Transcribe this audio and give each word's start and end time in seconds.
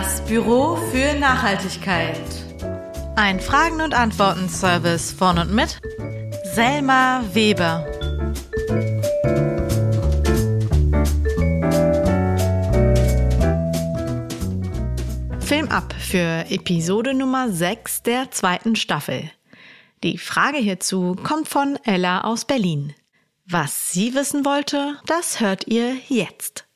Das 0.00 0.20
Büro 0.26 0.76
für 0.92 1.18
Nachhaltigkeit. 1.18 2.20
Ein 3.16 3.40
Fragen- 3.40 3.80
und 3.80 3.94
Antworten-Service 3.94 5.10
von 5.10 5.38
und 5.38 5.52
mit 5.52 5.76
Selma 6.54 7.24
Weber. 7.32 7.84
Film 15.40 15.66
ab 15.68 15.92
für 15.98 16.44
Episode 16.48 17.12
Nummer 17.12 17.50
6 17.50 18.04
der 18.04 18.30
zweiten 18.30 18.76
Staffel. 18.76 19.28
Die 20.04 20.16
Frage 20.16 20.58
hierzu 20.58 21.16
kommt 21.24 21.48
von 21.48 21.76
Ella 21.82 22.20
aus 22.20 22.44
Berlin. 22.44 22.94
Was 23.48 23.90
sie 23.90 24.14
wissen 24.14 24.44
wollte, 24.44 24.96
das 25.06 25.40
hört 25.40 25.66
ihr 25.66 25.96
jetzt. 26.08 26.68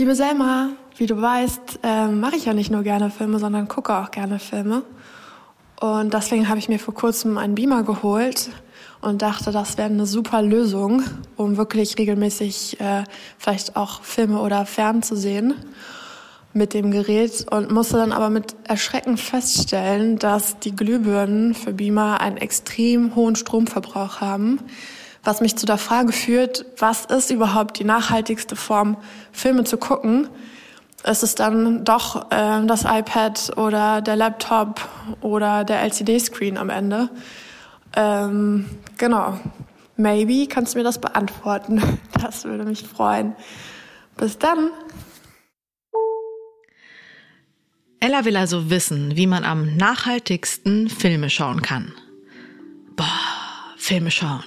Liebe 0.00 0.14
Selma, 0.14 0.70
wie 1.00 1.06
du 1.06 1.20
weißt, 1.20 1.80
äh, 1.82 2.08
mache 2.08 2.36
ich 2.36 2.44
ja 2.44 2.52
nicht 2.52 2.70
nur 2.70 2.82
gerne 2.82 3.10
Filme, 3.10 3.38
sondern 3.38 3.68
gucke 3.68 3.96
auch 3.96 4.10
gerne 4.10 4.38
Filme. 4.38 4.82
Und 5.80 6.12
deswegen 6.12 6.50
habe 6.50 6.58
ich 6.58 6.68
mir 6.68 6.78
vor 6.78 6.92
kurzem 6.92 7.38
einen 7.38 7.54
Beamer 7.54 7.84
geholt 7.84 8.50
und 9.00 9.22
dachte, 9.22 9.50
das 9.50 9.78
wäre 9.78 9.88
eine 9.88 10.04
super 10.04 10.42
Lösung, 10.42 11.02
um 11.36 11.56
wirklich 11.56 11.96
regelmäßig 11.96 12.80
äh, 12.80 13.04
vielleicht 13.38 13.76
auch 13.76 14.02
Filme 14.02 14.42
oder 14.42 14.66
Fern 14.66 15.00
mit 16.52 16.74
dem 16.74 16.90
Gerät 16.90 17.46
und 17.50 17.70
musste 17.70 17.96
dann 17.96 18.12
aber 18.12 18.28
mit 18.28 18.54
Erschrecken 18.64 19.16
feststellen, 19.16 20.18
dass 20.18 20.58
die 20.58 20.76
Glühbirnen 20.76 21.54
für 21.54 21.72
Beamer 21.72 22.20
einen 22.20 22.36
extrem 22.36 23.14
hohen 23.14 23.36
Stromverbrauch 23.36 24.20
haben, 24.20 24.58
was 25.24 25.40
mich 25.40 25.56
zu 25.56 25.64
der 25.64 25.78
Frage 25.78 26.12
führt, 26.12 26.66
was 26.76 27.06
ist 27.06 27.30
überhaupt 27.30 27.78
die 27.78 27.84
nachhaltigste 27.84 28.54
Form, 28.54 28.98
Filme 29.32 29.64
zu 29.64 29.78
gucken? 29.78 30.28
Ist 31.04 31.22
es 31.22 31.34
dann 31.34 31.84
doch 31.84 32.30
äh, 32.30 32.66
das 32.66 32.84
iPad 32.84 33.56
oder 33.56 34.02
der 34.02 34.16
Laptop 34.16 34.86
oder 35.22 35.64
der 35.64 35.80
LCD-Screen 35.82 36.58
am 36.58 36.68
Ende? 36.68 37.08
Ähm, 37.96 38.66
genau. 38.98 39.40
Maybe 39.96 40.46
kannst 40.46 40.74
du 40.74 40.78
mir 40.78 40.84
das 40.84 41.00
beantworten. 41.00 41.82
Das 42.20 42.44
würde 42.44 42.64
mich 42.64 42.82
freuen. 42.82 43.34
Bis 44.18 44.36
dann. 44.36 44.70
Ella 47.98 48.26
will 48.26 48.36
also 48.36 48.68
wissen, 48.68 49.16
wie 49.16 49.26
man 49.26 49.42
am 49.44 49.76
nachhaltigsten 49.76 50.90
Filme 50.90 51.30
schauen 51.30 51.62
kann. 51.62 51.94
Boah, 52.94 53.06
Filme 53.78 54.10
schauen. 54.10 54.44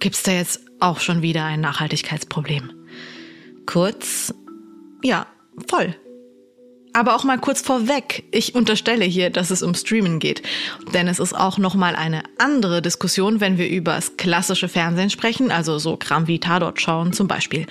Gibt's 0.00 0.22
da 0.22 0.32
jetzt 0.32 0.60
auch 0.80 1.00
schon 1.00 1.22
wieder 1.22 1.46
ein 1.46 1.62
Nachhaltigkeitsproblem? 1.62 2.72
Kurz, 3.64 4.34
ja, 5.02 5.26
voll. 5.68 5.94
Aber 6.96 7.16
auch 7.16 7.24
mal 7.24 7.38
kurz 7.38 7.60
vorweg, 7.60 8.22
ich 8.30 8.54
unterstelle 8.54 9.04
hier, 9.04 9.28
dass 9.28 9.50
es 9.50 9.64
um 9.64 9.74
Streamen 9.74 10.20
geht. 10.20 10.42
Denn 10.94 11.08
es 11.08 11.18
ist 11.18 11.34
auch 11.34 11.58
nochmal 11.58 11.96
eine 11.96 12.22
andere 12.38 12.82
Diskussion, 12.82 13.40
wenn 13.40 13.58
wir 13.58 13.68
über 13.68 13.96
das 13.96 14.16
klassische 14.16 14.68
Fernsehen 14.68 15.10
sprechen, 15.10 15.50
also 15.50 15.80
so 15.80 15.96
Kram 15.96 16.28
wie 16.28 16.38
Tatort 16.38 16.80
schauen 16.80 17.12
zum 17.12 17.26
Beispiel. 17.26 17.66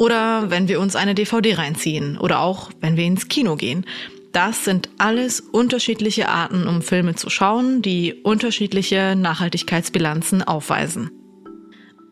Oder 0.00 0.50
wenn 0.50 0.66
wir 0.66 0.80
uns 0.80 0.96
eine 0.96 1.14
DVD 1.14 1.54
reinziehen. 1.54 2.18
Oder 2.18 2.40
auch, 2.40 2.70
wenn 2.80 2.96
wir 2.96 3.04
ins 3.04 3.28
Kino 3.28 3.54
gehen. 3.54 3.86
Das 4.32 4.64
sind 4.64 4.90
alles 4.98 5.38
unterschiedliche 5.40 6.28
Arten, 6.28 6.66
um 6.66 6.82
Filme 6.82 7.14
zu 7.14 7.30
schauen, 7.30 7.82
die 7.82 8.14
unterschiedliche 8.14 9.14
Nachhaltigkeitsbilanzen 9.16 10.42
aufweisen. 10.42 11.15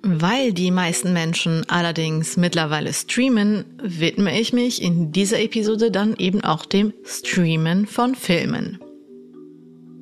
Weil 0.07 0.53
die 0.53 0.71
meisten 0.71 1.15
Menschen 1.15 1.65
allerdings 1.67 2.37
mittlerweile 2.37 2.93
streamen, 2.93 3.65
widme 3.83 4.39
ich 4.39 4.53
mich 4.53 4.83
in 4.83 5.13
dieser 5.13 5.41
Episode 5.41 5.91
dann 5.91 6.15
eben 6.19 6.45
auch 6.45 6.67
dem 6.67 6.93
Streamen 7.05 7.87
von 7.87 8.15
Filmen. 8.15 8.79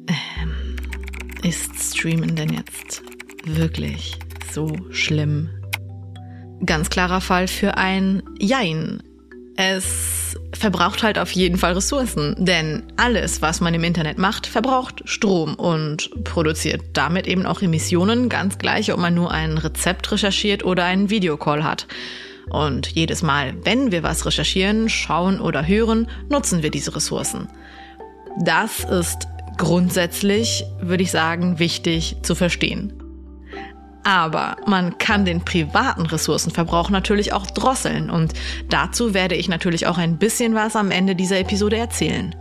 Ähm, 0.09 0.77
ist 1.45 1.97
Streamen 1.97 2.35
denn 2.35 2.53
jetzt 2.53 3.05
wirklich 3.45 4.19
so 4.53 4.77
schlimm? 4.91 5.51
Ganz 6.67 6.91
klarer 6.91 7.21
Fall 7.21 7.47
für 7.47 7.77
ein 7.77 8.25
Jein. 8.41 9.05
Es 9.57 10.39
verbraucht 10.53 11.03
halt 11.03 11.19
auf 11.19 11.31
jeden 11.33 11.59
Fall 11.59 11.73
Ressourcen, 11.73 12.37
denn 12.39 12.85
alles, 12.97 13.43
was 13.43 13.61
man 13.61 13.75
im 13.75 13.85
Internet 13.85 14.19
macht, 14.19 14.47
verbraucht 14.47 15.03
Strom 15.05 15.55
und 15.55 16.11
produziert 16.25 16.83
damit 16.95 17.27
eben 17.27 17.47
auch 17.47 17.61
Emissionen, 17.63 18.29
ganz 18.29 18.59
gleich, 18.59 18.93
ob 18.93 18.99
man 18.99 19.15
nur 19.15 19.31
ein 19.31 19.59
Rezept 19.59 20.11
recherchiert 20.11 20.65
oder 20.65 20.85
einen 20.85 21.11
Videocall 21.11 21.65
hat. 21.65 21.87
Und 22.49 22.89
jedes 22.89 23.23
Mal, 23.23 23.55
wenn 23.65 23.93
wir 23.93 24.03
was 24.03 24.27
recherchieren, 24.27 24.89
schauen 24.89 25.41
oder 25.41 25.67
hören, 25.67 26.09
nutzen 26.29 26.63
wir 26.63 26.71
diese 26.71 26.95
Ressourcen. 26.95 27.49
Das 28.45 28.85
ist 28.85 29.29
grundsätzlich, 29.59 30.65
würde 30.81 31.03
ich 31.03 31.11
sagen, 31.11 31.59
wichtig 31.59 32.17
zu 32.23 32.35
verstehen. 32.35 33.02
Aber 34.05 34.57
man 34.67 34.99
kann 34.99 35.25
den 35.25 35.45
privaten 35.45 36.07
Ressourcenverbrauch 36.07 36.91
natürlich 36.91 37.33
auch 37.33 37.47
drosseln 37.47 38.11
und 38.11 38.33
dazu 38.69 39.15
werde 39.15 39.37
ich 39.37 39.49
natürlich 39.49 39.87
auch 39.87 39.99
ein 39.99 40.19
bisschen 40.19 40.55
was 40.55 40.75
am 40.77 40.91
Ende 40.91 41.15
dieser 41.15 41.39
Episode 41.39 41.77
erzählen. 41.77 42.35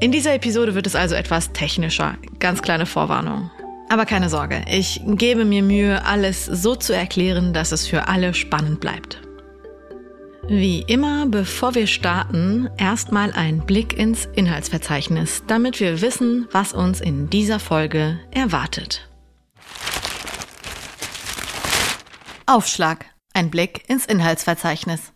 In 0.00 0.12
dieser 0.12 0.34
Episode 0.34 0.74
wird 0.74 0.86
es 0.86 0.96
also 0.96 1.14
etwas 1.14 1.52
technischer, 1.52 2.16
ganz 2.38 2.62
kleine 2.62 2.86
Vorwarnung. 2.86 3.50
Aber 3.90 4.06
keine 4.06 4.30
Sorge, 4.30 4.62
ich 4.70 5.02
gebe 5.04 5.44
mir 5.44 5.62
Mühe, 5.62 6.04
alles 6.06 6.46
so 6.46 6.74
zu 6.76 6.94
erklären, 6.94 7.52
dass 7.52 7.72
es 7.72 7.86
für 7.86 8.08
alle 8.08 8.32
spannend 8.32 8.80
bleibt. 8.80 9.20
Wie 10.48 10.82
immer, 10.82 11.26
bevor 11.26 11.74
wir 11.74 11.86
starten, 11.86 12.70
erstmal 12.78 13.32
ein 13.32 13.66
Blick 13.66 13.98
ins 13.98 14.26
Inhaltsverzeichnis, 14.34 15.42
damit 15.46 15.80
wir 15.80 16.00
wissen, 16.00 16.48
was 16.50 16.72
uns 16.72 17.00
in 17.00 17.28
dieser 17.28 17.58
Folge 17.58 18.18
erwartet. 18.30 19.09
Aufschlag. 22.50 23.06
Ein 23.32 23.48
Blick 23.48 23.88
ins 23.88 24.06
Inhaltsverzeichnis. 24.06 25.12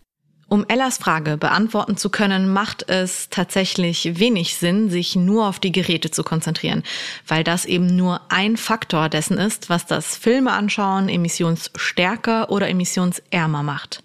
Um 0.47 0.63
Ellas 0.69 0.97
Frage 0.99 1.35
beantworten 1.35 1.97
zu 1.97 2.09
können, 2.09 2.53
macht 2.53 2.87
es 2.87 3.27
tatsächlich 3.29 4.17
wenig 4.17 4.55
Sinn, 4.55 4.89
sich 4.89 5.17
nur 5.17 5.45
auf 5.45 5.59
die 5.59 5.73
Geräte 5.73 6.11
zu 6.11 6.23
konzentrieren, 6.23 6.83
weil 7.27 7.43
das 7.43 7.65
eben 7.65 7.93
nur 7.93 8.21
ein 8.29 8.55
Faktor 8.55 9.09
dessen 9.09 9.37
ist, 9.37 9.69
was 9.69 9.85
das 9.85 10.15
Filme 10.15 10.53
anschauen 10.53 11.09
emissionsstärker 11.09 12.51
oder 12.51 12.69
emissionsärmer 12.69 13.63
macht. 13.63 14.01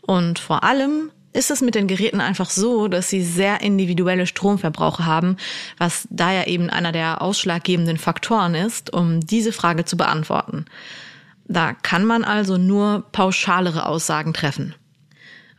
Und 0.00 0.38
vor 0.38 0.64
allem 0.64 1.10
ist 1.34 1.50
es 1.50 1.60
mit 1.60 1.74
den 1.74 1.86
Geräten 1.86 2.22
einfach 2.22 2.48
so, 2.48 2.88
dass 2.88 3.10
sie 3.10 3.22
sehr 3.22 3.60
individuelle 3.60 4.26
Stromverbrauche 4.26 5.04
haben, 5.04 5.36
was 5.76 6.08
daher 6.08 6.48
eben 6.48 6.70
einer 6.70 6.92
der 6.92 7.20
ausschlaggebenden 7.20 7.98
Faktoren 7.98 8.54
ist, 8.54 8.90
um 8.90 9.20
diese 9.20 9.52
Frage 9.52 9.84
zu 9.84 9.98
beantworten. 9.98 10.64
Da 11.46 11.72
kann 11.74 12.04
man 12.04 12.24
also 12.24 12.56
nur 12.56 13.04
pauschalere 13.12 13.86
Aussagen 13.86 14.32
treffen. 14.32 14.74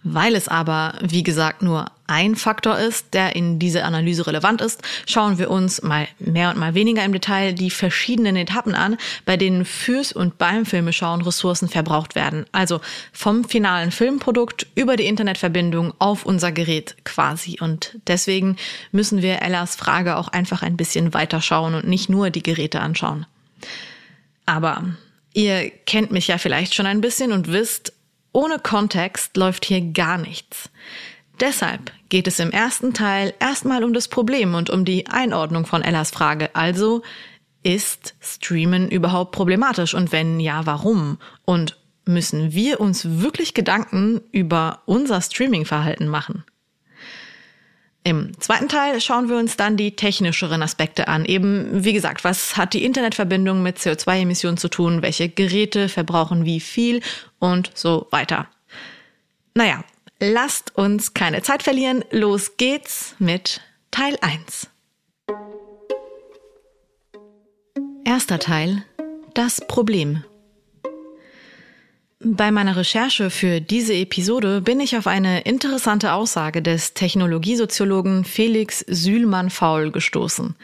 Weil 0.07 0.35
es 0.35 0.47
aber, 0.47 0.99
wie 1.01 1.23
gesagt, 1.23 1.63
nur 1.63 1.87
ein 2.05 2.35
Faktor 2.35 2.77
ist, 2.77 3.15
der 3.15 3.35
in 3.35 3.57
dieser 3.57 3.85
Analyse 3.85 4.27
relevant 4.27 4.61
ist, 4.61 4.83
schauen 5.07 5.39
wir 5.39 5.49
uns 5.49 5.81
mal 5.81 6.07
mehr 6.19 6.51
und 6.51 6.59
mal 6.59 6.75
weniger 6.75 7.03
im 7.03 7.11
Detail 7.11 7.53
die 7.53 7.71
verschiedenen 7.71 8.35
Etappen 8.35 8.75
an, 8.75 8.97
bei 9.25 9.35
denen 9.35 9.65
fürs 9.65 10.11
und 10.11 10.37
beim 10.37 10.67
Filmeschauen 10.67 11.23
Ressourcen 11.23 11.69
verbraucht 11.69 12.13
werden. 12.13 12.45
Also 12.51 12.81
vom 13.13 13.45
finalen 13.45 13.89
Filmprodukt 13.89 14.67
über 14.75 14.95
die 14.95 15.07
Internetverbindung 15.07 15.95
auf 15.97 16.23
unser 16.23 16.51
Gerät 16.51 16.95
quasi. 17.03 17.57
Und 17.59 17.97
deswegen 18.05 18.57
müssen 18.91 19.23
wir 19.23 19.41
Ellas 19.41 19.75
Frage 19.75 20.17
auch 20.17 20.27
einfach 20.27 20.61
ein 20.61 20.77
bisschen 20.77 21.15
weiter 21.15 21.41
schauen 21.41 21.73
und 21.73 21.87
nicht 21.87 22.09
nur 22.09 22.29
die 22.29 22.43
Geräte 22.43 22.79
anschauen. 22.79 23.25
Aber 24.45 24.83
Ihr 25.35 25.69
kennt 25.69 26.11
mich 26.11 26.29
ja 26.29 26.37
vielleicht 26.37 26.73
schon 26.73 26.85
ein 26.85 27.01
bisschen 27.01 27.33
und 27.33 27.51
wisst, 27.51 27.91
ohne 28.31 28.57
Kontext 28.57 29.35
läuft 29.35 29.65
hier 29.65 29.81
gar 29.81 30.17
nichts. 30.17 30.69
Deshalb 31.41 31.91
geht 32.07 32.27
es 32.27 32.39
im 32.39 32.51
ersten 32.51 32.93
Teil 32.93 33.33
erstmal 33.41 33.83
um 33.83 33.93
das 33.93 34.07
Problem 34.07 34.55
und 34.55 34.69
um 34.69 34.85
die 34.85 35.07
Einordnung 35.07 35.65
von 35.65 35.81
Ellas 35.81 36.11
Frage. 36.11 36.55
Also, 36.55 37.03
ist 37.63 38.15
Streamen 38.21 38.89
überhaupt 38.89 39.33
problematisch 39.33 39.93
und 39.93 40.13
wenn 40.13 40.39
ja, 40.39 40.65
warum? 40.65 41.17
Und 41.43 41.77
müssen 42.05 42.53
wir 42.53 42.79
uns 42.79 43.19
wirklich 43.19 43.53
Gedanken 43.53 44.21
über 44.31 44.83
unser 44.85 45.19
Streaming-Verhalten 45.19 46.07
machen? 46.07 46.45
Im 48.07 48.39
zweiten 48.39 48.69
Teil 48.69 49.01
schauen 49.01 49.29
wir 49.29 49.37
uns 49.37 49.57
dann 49.57 49.77
die 49.77 49.95
technischeren 49.95 50.61
Aspekte 50.61 51.07
an. 51.07 51.25
Eben, 51.25 51.83
wie 51.83 51.91
gesagt, 51.91 52.23
was 52.23 52.55
hat 52.55 52.75
die 52.75 52.85
Internetverbindung 52.85 53.63
mit 53.63 53.79
CO2-Emissionen 53.79 54.57
zu 54.57 54.69
tun? 54.69 55.01
Welche 55.01 55.27
Geräte 55.27 55.89
verbrauchen 55.89 56.45
wie 56.45 56.59
viel? 56.59 57.01
Und 57.39 57.71
so 57.73 58.05
weiter. 58.11 58.47
Naja, 59.55 59.83
lasst 60.19 60.77
uns 60.77 61.15
keine 61.15 61.41
Zeit 61.41 61.63
verlieren. 61.63 62.05
Los 62.11 62.57
geht's 62.57 63.15
mit 63.17 63.61
Teil 63.89 64.15
1. 64.21 64.69
Erster 68.05 68.37
Teil. 68.37 68.85
Das 69.33 69.65
Problem. 69.67 70.23
Bei 72.27 72.49
meiner 72.49 72.75
Recherche 72.75 73.29
für 73.29 73.61
diese 73.61 73.93
Episode 73.93 74.59
bin 74.59 74.79
ich 74.79 74.97
auf 74.97 75.05
eine 75.05 75.41
interessante 75.41 76.11
Aussage 76.13 76.63
des 76.63 76.95
Technologiesoziologen 76.95 78.25
Felix 78.25 78.79
Sühlmann-Faul 78.79 79.91
gestoßen. 79.91 80.55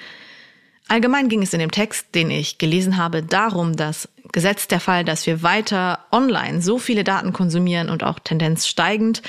Allgemein 0.87 1.29
ging 1.29 1.43
es 1.43 1.53
in 1.53 1.59
dem 1.59 1.69
Text, 1.69 2.15
den 2.15 2.31
ich 2.31 2.57
gelesen 2.57 2.97
habe, 2.97 3.21
darum, 3.21 3.75
dass 3.75 4.09
gesetzt 4.31 4.71
der 4.71 4.79
Fall, 4.79 5.05
dass 5.05 5.27
wir 5.27 5.43
weiter 5.43 5.99
online 6.11 6.63
so 6.63 6.79
viele 6.79 7.03
Daten 7.03 7.31
konsumieren 7.31 7.91
und 7.91 8.03
auch 8.03 8.17
Tendenz 8.17 8.65
steigend, 8.65 9.21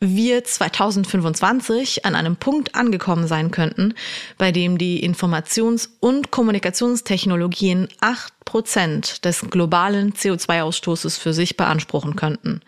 wir 0.00 0.42
2025 0.42 2.06
an 2.06 2.14
einem 2.14 2.36
Punkt 2.36 2.74
angekommen 2.74 3.26
sein 3.26 3.50
könnten, 3.50 3.94
bei 4.38 4.50
dem 4.50 4.78
die 4.78 5.06
Informations- 5.06 5.90
und 6.00 6.30
Kommunikationstechnologien 6.30 7.88
acht 8.00 8.32
Prozent 8.46 9.24
des 9.26 9.42
globalen 9.50 10.14
CO2-Ausstoßes 10.14 11.18
für 11.18 11.34
sich 11.34 11.58
beanspruchen 11.58 12.16
könnten. 12.16 12.62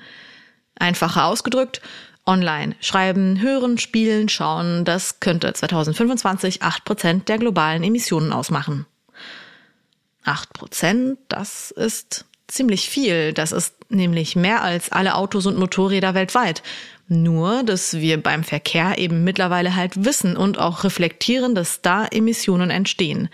Einfacher 0.79 1.25
ausgedrückt, 1.25 1.81
online 2.27 2.77
schreiben, 2.81 3.41
hören, 3.41 3.79
spielen, 3.79 4.29
schauen, 4.29 4.85
das 4.85 5.19
könnte 5.19 5.53
2025 5.53 6.63
acht 6.63 6.85
Prozent 6.85 7.29
der 7.29 7.39
globalen 7.39 7.83
Emissionen 7.83 8.33
ausmachen. 8.33 8.87
Acht 10.25 10.53
Prozent, 10.53 11.19
das 11.29 11.73
ist 11.73 12.27
ziemlich 12.47 12.89
viel. 12.89 13.33
Das 13.33 13.51
ist 13.51 13.75
nämlich 13.89 14.37
mehr 14.37 14.63
als 14.63 14.93
alle 14.93 15.15
Autos 15.17 15.47
und 15.47 15.59
Motorräder 15.59 16.15
weltweit. 16.15 16.63
Nur, 17.13 17.63
dass 17.63 17.93
wir 17.95 18.23
beim 18.23 18.43
Verkehr 18.43 18.97
eben 18.97 19.23
mittlerweile 19.23 19.77
halt 19.77 20.05
wissen 20.05 20.35
und 20.35 20.59
auch 20.59 20.83
reflektieren, 20.83 21.55
dass 21.55 21.83
da 21.83 22.07
Emissionen 22.07 22.71
entstehen. 22.71 23.29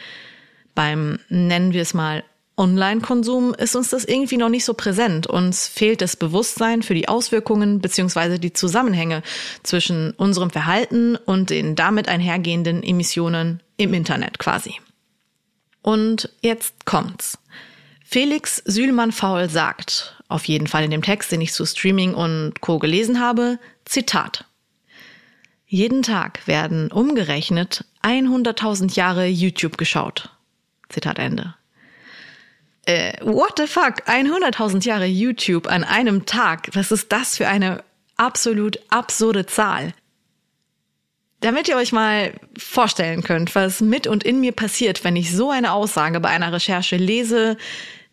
Beim, 0.75 1.20
nennen 1.28 1.72
wir 1.72 1.82
es 1.82 1.94
mal, 1.94 2.25
Online-Konsum 2.56 3.54
ist 3.54 3.76
uns 3.76 3.90
das 3.90 4.04
irgendwie 4.04 4.36
noch 4.36 4.48
nicht 4.48 4.64
so 4.64 4.75
präsent. 4.75 5.28
Uns 5.28 5.69
fehlt 5.69 6.00
das 6.00 6.16
Bewusstsein 6.16 6.82
für 6.82 6.94
die 6.94 7.08
Auswirkungen 7.08 7.78
bzw. 7.78 8.38
die 8.38 8.52
Zusammenhänge 8.52 9.22
zwischen 9.62 10.10
unserem 10.12 10.50
Verhalten 10.50 11.14
und 11.14 11.50
den 11.50 11.76
damit 11.76 12.08
einhergehenden 12.08 12.82
Emissionen 12.82 13.62
im 13.76 13.94
Internet 13.94 14.40
quasi. 14.40 14.75
Und 15.82 16.30
jetzt 16.42 16.84
kommt's. 16.84 17.38
Felix 18.04 18.56
Sühlmann-Faul 18.64 19.48
sagt, 19.48 20.18
auf 20.28 20.44
jeden 20.46 20.66
Fall 20.66 20.84
in 20.84 20.90
dem 20.90 21.02
Text, 21.02 21.32
den 21.32 21.40
ich 21.40 21.52
zu 21.52 21.64
Streaming 21.64 22.14
und 22.14 22.60
Co. 22.60 22.78
gelesen 22.78 23.20
habe, 23.20 23.58
Zitat. 23.84 24.44
Jeden 25.66 26.02
Tag 26.02 26.46
werden 26.46 26.90
umgerechnet 26.92 27.84
100.000 28.02 28.94
Jahre 28.94 29.26
YouTube 29.26 29.76
geschaut. 29.76 30.30
Zitat 30.88 31.19
Ende. 31.19 31.54
Äh, 32.86 33.12
what 33.20 33.58
the 33.58 33.66
fuck? 33.66 34.02
100.000 34.06 34.84
Jahre 34.86 35.04
YouTube 35.04 35.66
an 35.66 35.84
einem 35.84 36.25
Tag. 36.25 36.70
Was 36.72 36.90
ist 36.90 37.12
das 37.12 37.36
für 37.36 37.46
eine 37.46 37.84
absolut 38.16 38.78
absurde 38.88 39.44
Zahl? 39.44 39.92
Damit 41.40 41.69
ihr 41.69 41.76
euch 41.76 41.92
mal 41.92 42.32
vorstellen 42.56 43.22
könnt, 43.22 43.54
was 43.54 43.80
mit 43.80 44.06
und 44.06 44.25
in 44.25 44.40
mir 44.40 44.52
passiert, 44.52 45.04
wenn 45.04 45.16
ich 45.16 45.36
so 45.36 45.50
eine 45.50 45.72
Aussage 45.72 46.19
bei 46.19 46.30
einer 46.30 46.52
Recherche 46.52 46.96
lese, 46.96 47.58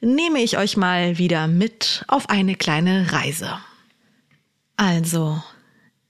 nehme 0.05 0.43
ich 0.43 0.57
euch 0.59 0.77
mal 0.77 1.17
wieder 1.17 1.47
mit 1.47 2.05
auf 2.07 2.29
eine 2.29 2.55
kleine 2.55 3.11
Reise. 3.11 3.57
Also, 4.77 5.41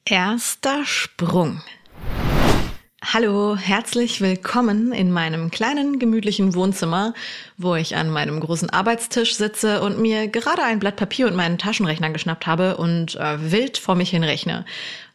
erster 0.03 0.85
Sprung. 0.85 1.61
Hallo, 3.01 3.55
herzlich 3.55 4.19
willkommen 4.19 4.91
in 4.91 5.11
meinem 5.11 5.49
kleinen, 5.49 5.97
gemütlichen 5.97 6.55
Wohnzimmer, 6.55 7.13
wo 7.57 7.75
ich 7.75 7.95
an 7.95 8.09
meinem 8.09 8.41
großen 8.41 8.69
Arbeitstisch 8.69 9.35
sitze 9.35 9.81
und 9.81 9.99
mir 9.99 10.27
gerade 10.27 10.63
ein 10.63 10.79
Blatt 10.79 10.97
Papier 10.97 11.27
und 11.27 11.35
meinen 11.35 11.57
Taschenrechner 11.57 12.09
geschnappt 12.09 12.47
habe 12.47 12.75
und 12.75 13.15
äh, 13.15 13.51
wild 13.51 13.77
vor 13.77 13.95
mich 13.95 14.09
hin 14.09 14.25
rechne. 14.25 14.65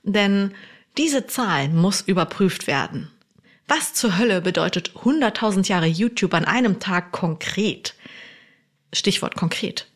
Denn 0.04 0.54
diese 0.96 1.26
Zahl 1.26 1.68
muss 1.68 2.00
überprüft 2.00 2.66
werden. 2.66 3.10
Was 3.68 3.92
zur 3.92 4.16
Hölle 4.16 4.40
bedeutet 4.40 4.92
100.000 5.04 5.68
Jahre 5.68 5.86
YouTube 5.86 6.32
an 6.32 6.46
einem 6.46 6.80
Tag 6.80 7.12
konkret? 7.12 7.94
Stichwort 8.92 9.36
konkret. 9.36 9.86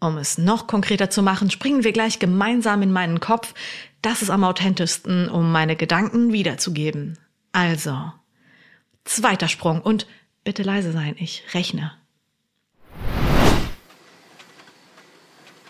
Um 0.00 0.18
es 0.18 0.36
noch 0.36 0.66
konkreter 0.66 1.10
zu 1.10 1.22
machen, 1.22 1.50
springen 1.50 1.84
wir 1.84 1.92
gleich 1.92 2.18
gemeinsam 2.18 2.82
in 2.82 2.92
meinen 2.92 3.20
Kopf. 3.20 3.54
Das 4.02 4.20
ist 4.20 4.30
am 4.30 4.42
authentischsten, 4.42 5.28
um 5.28 5.52
meine 5.52 5.76
Gedanken 5.76 6.32
wiederzugeben. 6.32 7.18
Also, 7.52 8.12
zweiter 9.04 9.46
Sprung 9.46 9.80
und 9.80 10.06
bitte 10.42 10.64
leise 10.64 10.90
sein, 10.90 11.14
ich 11.18 11.44
rechne. 11.54 11.92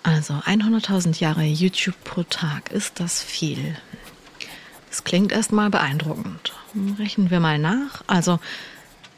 Also 0.02 0.34
100.000 0.34 1.20
Jahre 1.20 1.44
YouTube 1.44 2.02
pro 2.04 2.22
Tag, 2.24 2.72
ist 2.72 3.00
das 3.00 3.22
viel? 3.22 3.76
Das 4.88 5.04
klingt 5.04 5.32
erstmal 5.32 5.70
beeindruckend. 5.70 6.52
Rechnen 6.98 7.30
wir 7.30 7.40
mal 7.40 7.58
nach. 7.58 8.02
Also 8.06 8.40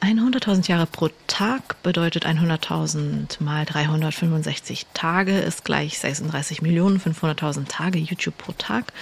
100.000 0.05 0.69
Jahre 0.69 0.87
pro 0.87 1.09
Tag 1.27 1.83
bedeutet 1.83 2.27
100.000 2.27 3.43
mal 3.43 3.65
365 3.65 4.87
Tage 4.93 5.39
ist 5.39 5.65
gleich 5.65 5.95
36.500.000 5.95 7.69
Tage 7.69 7.99
YouTube 7.99 8.37
pro 8.37 8.53
Tag. 8.53 8.93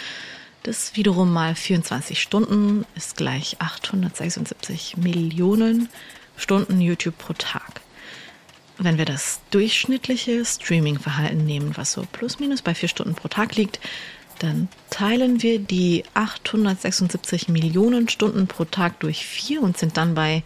Das 0.62 0.94
wiederum 0.94 1.32
mal 1.32 1.54
24 1.54 2.22
Stunden 2.22 2.86
ist 2.94 3.16
gleich 3.16 3.56
876 3.60 4.96
Millionen 4.96 5.88
Stunden 6.36 6.80
YouTube 6.80 7.18
pro 7.18 7.32
Tag. 7.32 7.80
Wenn 8.78 8.96
wir 8.96 9.04
das 9.04 9.40
durchschnittliche 9.50 10.44
Streaming-Verhalten 10.44 11.44
nehmen, 11.44 11.76
was 11.76 11.92
so 11.92 12.06
plus 12.10 12.38
minus 12.38 12.62
bei 12.62 12.74
vier 12.74 12.88
Stunden 12.88 13.14
pro 13.14 13.28
Tag 13.28 13.56
liegt, 13.56 13.80
dann 14.38 14.68
teilen 14.90 15.42
wir 15.42 15.58
die 15.58 16.04
876 16.14 17.48
Millionen 17.48 18.08
Stunden 18.08 18.46
pro 18.46 18.64
Tag 18.64 19.00
durch 19.00 19.26
vier 19.26 19.62
und 19.62 19.76
sind 19.76 19.96
dann 19.96 20.14
bei 20.14 20.42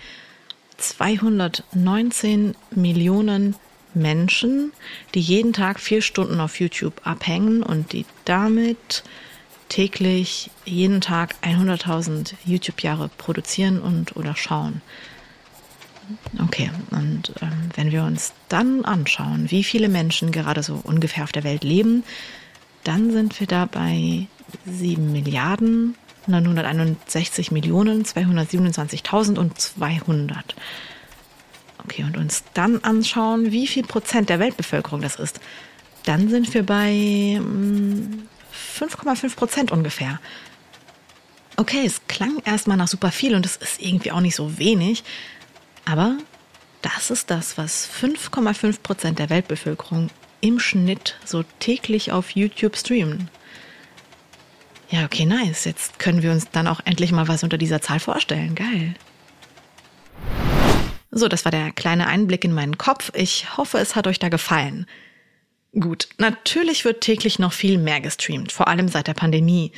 219 0.78 2.54
Millionen 2.70 3.54
Menschen, 3.94 4.72
die 5.14 5.20
jeden 5.20 5.52
Tag 5.52 5.80
vier 5.80 6.02
Stunden 6.02 6.40
auf 6.40 6.60
YouTube 6.60 7.00
abhängen 7.04 7.62
und 7.62 7.92
die 7.92 8.04
damit 8.24 9.02
täglich 9.68 10.50
jeden 10.64 11.00
Tag 11.00 11.34
100.000 11.42 12.34
YouTube-Jahre 12.44 13.10
produzieren 13.16 13.80
und 13.80 14.16
oder 14.16 14.36
schauen. 14.36 14.82
Okay, 16.40 16.70
und 16.92 17.32
ähm, 17.42 17.70
wenn 17.74 17.90
wir 17.90 18.04
uns 18.04 18.32
dann 18.48 18.84
anschauen, 18.84 19.50
wie 19.50 19.64
viele 19.64 19.88
Menschen 19.88 20.30
gerade 20.30 20.62
so 20.62 20.80
ungefähr 20.84 21.24
auf 21.24 21.32
der 21.32 21.42
Welt 21.42 21.64
leben, 21.64 22.04
dann 22.84 23.10
sind 23.10 23.40
wir 23.40 23.48
da 23.48 23.66
bei 23.66 24.28
7 24.66 25.10
Milliarden 25.10 25.96
961 26.26 27.50
Millionen 27.50 28.04
227.000 28.04 29.38
und 29.38 29.60
200. 29.60 30.54
Okay, 31.84 32.04
und 32.04 32.16
uns 32.16 32.44
dann 32.54 32.82
anschauen, 32.82 33.52
wie 33.52 33.66
viel 33.66 33.84
Prozent 33.84 34.28
der 34.28 34.40
Weltbevölkerung 34.40 35.00
das 35.00 35.16
ist. 35.16 35.40
Dann 36.04 36.28
sind 36.28 36.52
wir 36.54 36.64
bei 36.64 37.40
5,5 37.40 39.26
mm, 39.26 39.30
Prozent 39.36 39.70
ungefähr. 39.72 40.20
Okay, 41.56 41.84
es 41.86 42.02
klang 42.06 42.42
erstmal 42.44 42.76
nach 42.76 42.88
super 42.88 43.10
viel 43.10 43.34
und 43.34 43.46
es 43.46 43.56
ist 43.56 43.80
irgendwie 43.80 44.12
auch 44.12 44.20
nicht 44.20 44.36
so 44.36 44.58
wenig. 44.58 45.04
Aber 45.84 46.18
das 46.82 47.10
ist 47.10 47.30
das, 47.30 47.56
was 47.56 47.88
5,5 47.88 48.80
Prozent 48.82 49.18
der 49.18 49.30
Weltbevölkerung 49.30 50.10
im 50.40 50.60
Schnitt 50.60 51.16
so 51.24 51.44
täglich 51.60 52.12
auf 52.12 52.30
YouTube 52.30 52.76
streamen. 52.76 53.30
Ja, 54.88 55.04
okay, 55.04 55.24
nice. 55.24 55.64
Jetzt 55.64 55.98
können 55.98 56.22
wir 56.22 56.30
uns 56.30 56.50
dann 56.50 56.66
auch 56.66 56.80
endlich 56.84 57.12
mal 57.12 57.28
was 57.28 57.42
unter 57.42 57.58
dieser 57.58 57.80
Zahl 57.80 58.00
vorstellen. 58.00 58.54
Geil. 58.54 58.94
So, 61.10 61.28
das 61.28 61.44
war 61.44 61.52
der 61.52 61.72
kleine 61.72 62.06
Einblick 62.06 62.44
in 62.44 62.52
meinen 62.52 62.78
Kopf. 62.78 63.10
Ich 63.14 63.56
hoffe, 63.56 63.78
es 63.78 63.96
hat 63.96 64.06
euch 64.06 64.18
da 64.18 64.28
gefallen. 64.28 64.86
Gut, 65.72 66.08
natürlich 66.18 66.84
wird 66.84 67.00
täglich 67.00 67.38
noch 67.38 67.52
viel 67.52 67.78
mehr 67.78 68.00
gestreamt, 68.00 68.52
vor 68.52 68.68
allem 68.68 68.88
seit 68.88 69.08
der 69.08 69.14
Pandemie. 69.14 69.72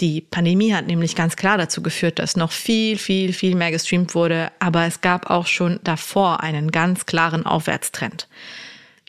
Die 0.00 0.20
Pandemie 0.20 0.72
hat 0.72 0.86
nämlich 0.86 1.14
ganz 1.14 1.36
klar 1.36 1.58
dazu 1.58 1.82
geführt, 1.82 2.18
dass 2.18 2.36
noch 2.36 2.50
viel, 2.50 2.96
viel, 2.98 3.32
viel 3.32 3.54
mehr 3.54 3.70
gestreamt 3.70 4.14
wurde, 4.14 4.50
aber 4.58 4.86
es 4.86 5.00
gab 5.00 5.30
auch 5.30 5.46
schon 5.46 5.80
davor 5.84 6.40
einen 6.40 6.70
ganz 6.70 7.06
klaren 7.06 7.46
Aufwärtstrend 7.46 8.28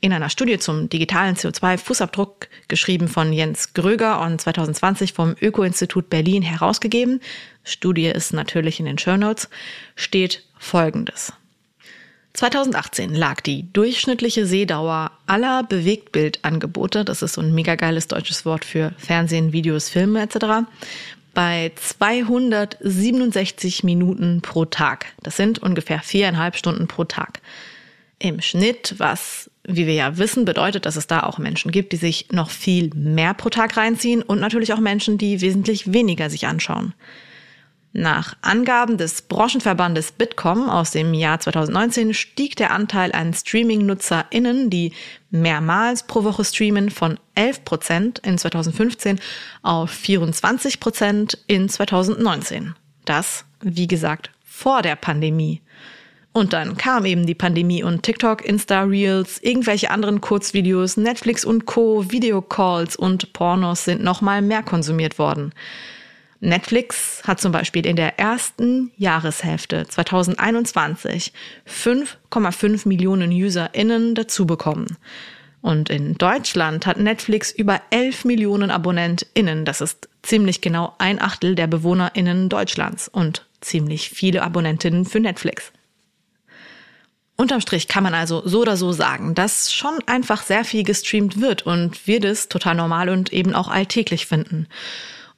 in 0.06 0.14
einer 0.14 0.30
Studie 0.30 0.60
zum 0.60 0.88
digitalen 0.88 1.36
CO2-Fußabdruck, 1.36 2.48
geschrieben 2.68 3.08
von 3.08 3.34
Jens 3.34 3.74
Gröger 3.74 4.22
und 4.22 4.40
2020 4.40 5.14
vom 5.14 5.36
Öko-Institut 5.42 6.12
Berlin 6.12 6.44
herausgegeben, 6.44 7.22
Studie 7.64 8.06
ist 8.06 8.32
natürlich 8.32 8.80
in 8.80 8.86
den 8.86 9.00
Show 9.00 9.18
steht 9.96 10.44
Folgendes. 10.60 11.34
2018 12.34 13.16
lag 13.16 13.42
die 13.42 13.74
durchschnittliche 13.74 14.46
Sehdauer 14.46 15.10
aller 15.26 15.64
Bewegtbildangebote, 15.64 17.04
das 17.04 17.24
ist 17.24 17.34
so 17.34 17.42
ein 17.42 17.56
mega 17.56 17.74
geiles 17.74 18.08
deutsches 18.08 18.46
Wort 18.46 18.64
für 18.64 18.94
Fernsehen, 19.00 19.54
Videos, 19.54 19.90
Filme 19.90 20.22
etc., 20.22 20.68
bei 21.34 21.72
267 21.76 23.84
Minuten 23.84 24.44
pro 24.44 24.66
Tag. 24.66 25.08
Das 25.24 25.36
sind 25.36 25.58
ungefähr 25.58 25.98
viereinhalb 26.00 26.56
Stunden 26.56 26.88
pro 26.88 27.06
Tag. 27.06 27.42
Im 28.20 28.40
Schnitt, 28.42 28.94
was 29.00 29.50
wie 29.68 29.88
wir 29.88 29.94
ja 29.94 30.18
wissen, 30.18 30.46
bedeutet, 30.46 30.86
dass 30.86 30.96
es 30.96 31.08
da 31.08 31.24
auch 31.24 31.38
Menschen 31.38 31.72
gibt, 31.72 31.92
die 31.92 31.98
sich 31.98 32.28
noch 32.32 32.50
viel 32.50 32.90
mehr 32.96 33.34
pro 33.34 33.50
Tag 33.50 33.78
reinziehen 33.78 34.22
und 34.22 34.40
natürlich 34.40 34.74
auch 34.74 34.80
Menschen, 34.80 35.18
die 35.18 35.42
wesentlich 35.42 35.92
weniger 35.92 36.30
sich 36.30 36.48
anschauen. 36.48 36.94
Nach 37.98 38.36
Angaben 38.42 38.98
des 38.98 39.22
Branchenverbandes 39.22 40.12
Bitkom 40.12 40.70
aus 40.70 40.92
dem 40.92 41.14
Jahr 41.14 41.40
2019 41.40 42.14
stieg 42.14 42.58
der 42.58 42.72
Anteil 42.72 43.14
an 43.14 43.34
Streaming-NutzerInnen, 43.34 44.70
die 44.70 44.92
mehrmals 45.30 46.04
pro 46.04 46.26
Woche 46.26 46.44
streamen, 46.44 46.90
von 46.90 47.18
11 47.36 47.64
Prozent 47.64 48.20
in 48.20 48.38
2015 48.38 49.18
auf 49.62 49.92
24 49.92 50.82
Prozent 50.82 51.38
in 51.48 51.70
2019. 51.70 52.76
Das, 53.06 53.46
wie 53.62 53.88
gesagt, 53.88 54.30
vor 54.44 54.82
der 54.82 54.98
Pandemie. 54.98 55.62
Und 56.36 56.52
dann 56.52 56.76
kam 56.76 57.06
eben 57.06 57.26
die 57.26 57.34
Pandemie 57.34 57.82
und 57.82 58.04
TikTok, 58.04 58.44
Insta-Reels, 58.44 59.40
irgendwelche 59.42 59.90
anderen 59.90 60.20
Kurzvideos, 60.20 60.98
Netflix 60.98 61.46
und 61.46 61.66
Co., 61.66 62.12
Videocalls 62.12 62.98
und 62.98 63.32
Pornos 63.32 63.86
sind 63.86 64.04
nochmal 64.04 64.42
mehr 64.42 64.62
konsumiert 64.62 65.18
worden. 65.18 65.54
Netflix 66.42 67.22
hat 67.26 67.40
zum 67.40 67.54
Beispiel 67.54 67.86
in 67.86 67.96
der 67.96 68.20
ersten 68.20 68.92
Jahreshälfte 68.98 69.88
2021 69.88 71.32
5,5 71.66 72.86
Millionen 72.86 73.32
UserInnen 73.32 74.14
dazu 74.14 74.46
bekommen. 74.46 74.98
Und 75.62 75.90
in 75.90 76.18
Deutschland 76.18 76.86
hat 76.86 76.98
Netflix 76.98 77.50
über 77.50 77.82
11 77.92 78.26
Millionen 78.26 78.72
AbonnentInnen. 78.72 79.64
Das 79.64 79.80
ist 79.80 80.10
ziemlich 80.22 80.60
genau 80.60 80.96
ein 80.98 81.22
Achtel 81.22 81.56
der 81.56 81.68
BewohnerInnen 81.68 82.50
Deutschlands 82.50 83.08
und 83.08 83.46
ziemlich 83.62 84.10
viele 84.10 84.44
Abonnentinnen 84.44 85.06
für 85.06 85.22
Netflix. 85.22 85.72
Unterm 87.38 87.60
Strich 87.60 87.88
kann 87.88 88.04
man 88.04 88.14
also 88.14 88.42
so 88.46 88.62
oder 88.62 88.78
so 88.78 88.94
sagen, 88.94 89.36
dass 89.36 89.74
schon 89.74 90.00
einfach 90.06 90.44
sehr 90.44 90.64
viel 90.64 90.84
gestreamt 90.84 91.42
wird 91.42 91.66
und 91.66 92.08
wir 92.08 92.22
das 92.22 92.48
total 92.48 92.76
normal 92.76 93.10
und 93.10 93.34
eben 93.34 93.54
auch 93.54 93.68
alltäglich 93.68 94.26
finden. 94.26 94.68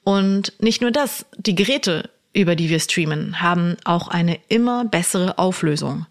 Und 0.04 0.54
nicht 0.60 0.82
nur 0.82 0.92
das, 0.92 1.26
die 1.38 1.56
Geräte, 1.56 2.10
über 2.34 2.56
die 2.56 2.70
wir 2.70 2.80
streamen, 2.80 3.42
haben 3.42 3.78
auch 3.84 4.10
eine 4.10 4.40
immer 4.48 4.86
bessere 4.86 5.40
Auflösung. 5.40 6.06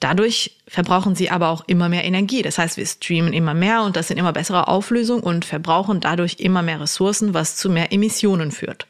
Dadurch 0.00 0.56
verbrauchen 0.68 1.16
sie 1.16 1.30
aber 1.30 1.48
auch 1.48 1.64
immer 1.66 1.88
mehr 1.88 2.04
Energie. 2.04 2.42
Das 2.42 2.58
heißt, 2.58 2.76
wir 2.76 2.86
streamen 2.86 3.32
immer 3.32 3.54
mehr 3.54 3.82
und 3.82 3.96
das 3.96 4.10
in 4.10 4.18
immer 4.18 4.32
besserer 4.32 4.68
Auflösung 4.68 5.20
und 5.20 5.44
verbrauchen 5.44 6.00
dadurch 6.00 6.36
immer 6.38 6.62
mehr 6.62 6.80
Ressourcen, 6.80 7.34
was 7.34 7.56
zu 7.56 7.68
mehr 7.68 7.92
Emissionen 7.92 8.52
führt. 8.52 8.86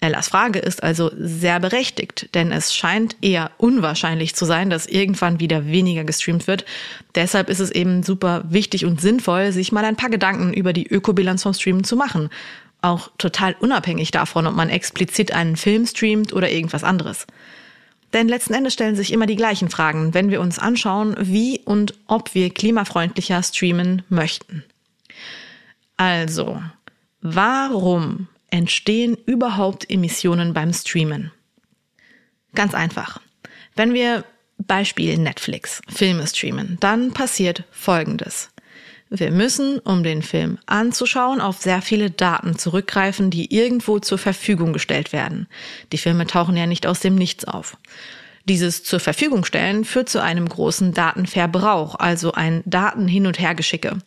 Ellas 0.00 0.28
Frage 0.28 0.58
ist 0.58 0.82
also 0.82 1.10
sehr 1.16 1.58
berechtigt, 1.58 2.34
denn 2.34 2.52
es 2.52 2.74
scheint 2.74 3.16
eher 3.22 3.50
unwahrscheinlich 3.56 4.34
zu 4.34 4.44
sein, 4.44 4.68
dass 4.68 4.86
irgendwann 4.86 5.40
wieder 5.40 5.66
weniger 5.66 6.04
gestreamt 6.04 6.46
wird. 6.46 6.66
Deshalb 7.14 7.48
ist 7.48 7.60
es 7.60 7.70
eben 7.70 8.02
super 8.02 8.44
wichtig 8.48 8.84
und 8.84 9.00
sinnvoll, 9.00 9.52
sich 9.52 9.72
mal 9.72 9.84
ein 9.84 9.96
paar 9.96 10.10
Gedanken 10.10 10.52
über 10.52 10.72
die 10.72 10.86
Ökobilanz 10.86 11.42
vom 11.42 11.54
Streamen 11.54 11.84
zu 11.84 11.96
machen 11.96 12.28
auch 12.86 13.10
total 13.18 13.56
unabhängig 13.58 14.10
davon, 14.10 14.46
ob 14.46 14.54
man 14.54 14.70
explizit 14.70 15.32
einen 15.32 15.56
Film 15.56 15.86
streamt 15.86 16.32
oder 16.32 16.50
irgendwas 16.50 16.84
anderes. 16.84 17.26
Denn 18.12 18.28
letzten 18.28 18.54
Endes 18.54 18.72
stellen 18.72 18.96
sich 18.96 19.12
immer 19.12 19.26
die 19.26 19.36
gleichen 19.36 19.68
Fragen, 19.68 20.14
wenn 20.14 20.30
wir 20.30 20.40
uns 20.40 20.58
anschauen, 20.58 21.16
wie 21.18 21.60
und 21.64 21.94
ob 22.06 22.34
wir 22.34 22.50
klimafreundlicher 22.50 23.42
streamen 23.42 24.02
möchten. 24.08 24.64
Also, 25.96 26.62
warum 27.20 28.28
entstehen 28.50 29.16
überhaupt 29.26 29.88
Emissionen 29.90 30.52
beim 30.52 30.72
Streamen? 30.72 31.32
Ganz 32.54 32.74
einfach. 32.74 33.20
Wenn 33.74 33.92
wir 33.92 34.24
Beispiel 34.58 35.18
Netflix 35.18 35.82
Filme 35.88 36.26
streamen, 36.26 36.78
dann 36.80 37.12
passiert 37.12 37.64
Folgendes. 37.70 38.50
Wir 39.08 39.30
müssen, 39.30 39.78
um 39.78 40.02
den 40.02 40.22
Film 40.22 40.58
anzuschauen, 40.66 41.40
auf 41.40 41.58
sehr 41.58 41.80
viele 41.80 42.10
Daten 42.10 42.58
zurückgreifen, 42.58 43.30
die 43.30 43.54
irgendwo 43.54 44.00
zur 44.00 44.18
Verfügung 44.18 44.72
gestellt 44.72 45.12
werden. 45.12 45.46
Die 45.92 45.98
Filme 45.98 46.26
tauchen 46.26 46.56
ja 46.56 46.66
nicht 46.66 46.86
aus 46.86 47.00
dem 47.00 47.14
Nichts 47.14 47.44
auf. 47.44 47.76
Dieses 48.46 48.82
zur 48.82 48.98
Verfügung 48.98 49.44
stellen 49.44 49.84
führt 49.84 50.08
zu 50.08 50.22
einem 50.22 50.48
großen 50.48 50.92
Datenverbrauch, 50.92 51.96
also 51.96 52.32
ein 52.32 52.62
Daten-Hin- 52.64 53.26
und 53.26 53.38
Hergeschicke. 53.38 53.98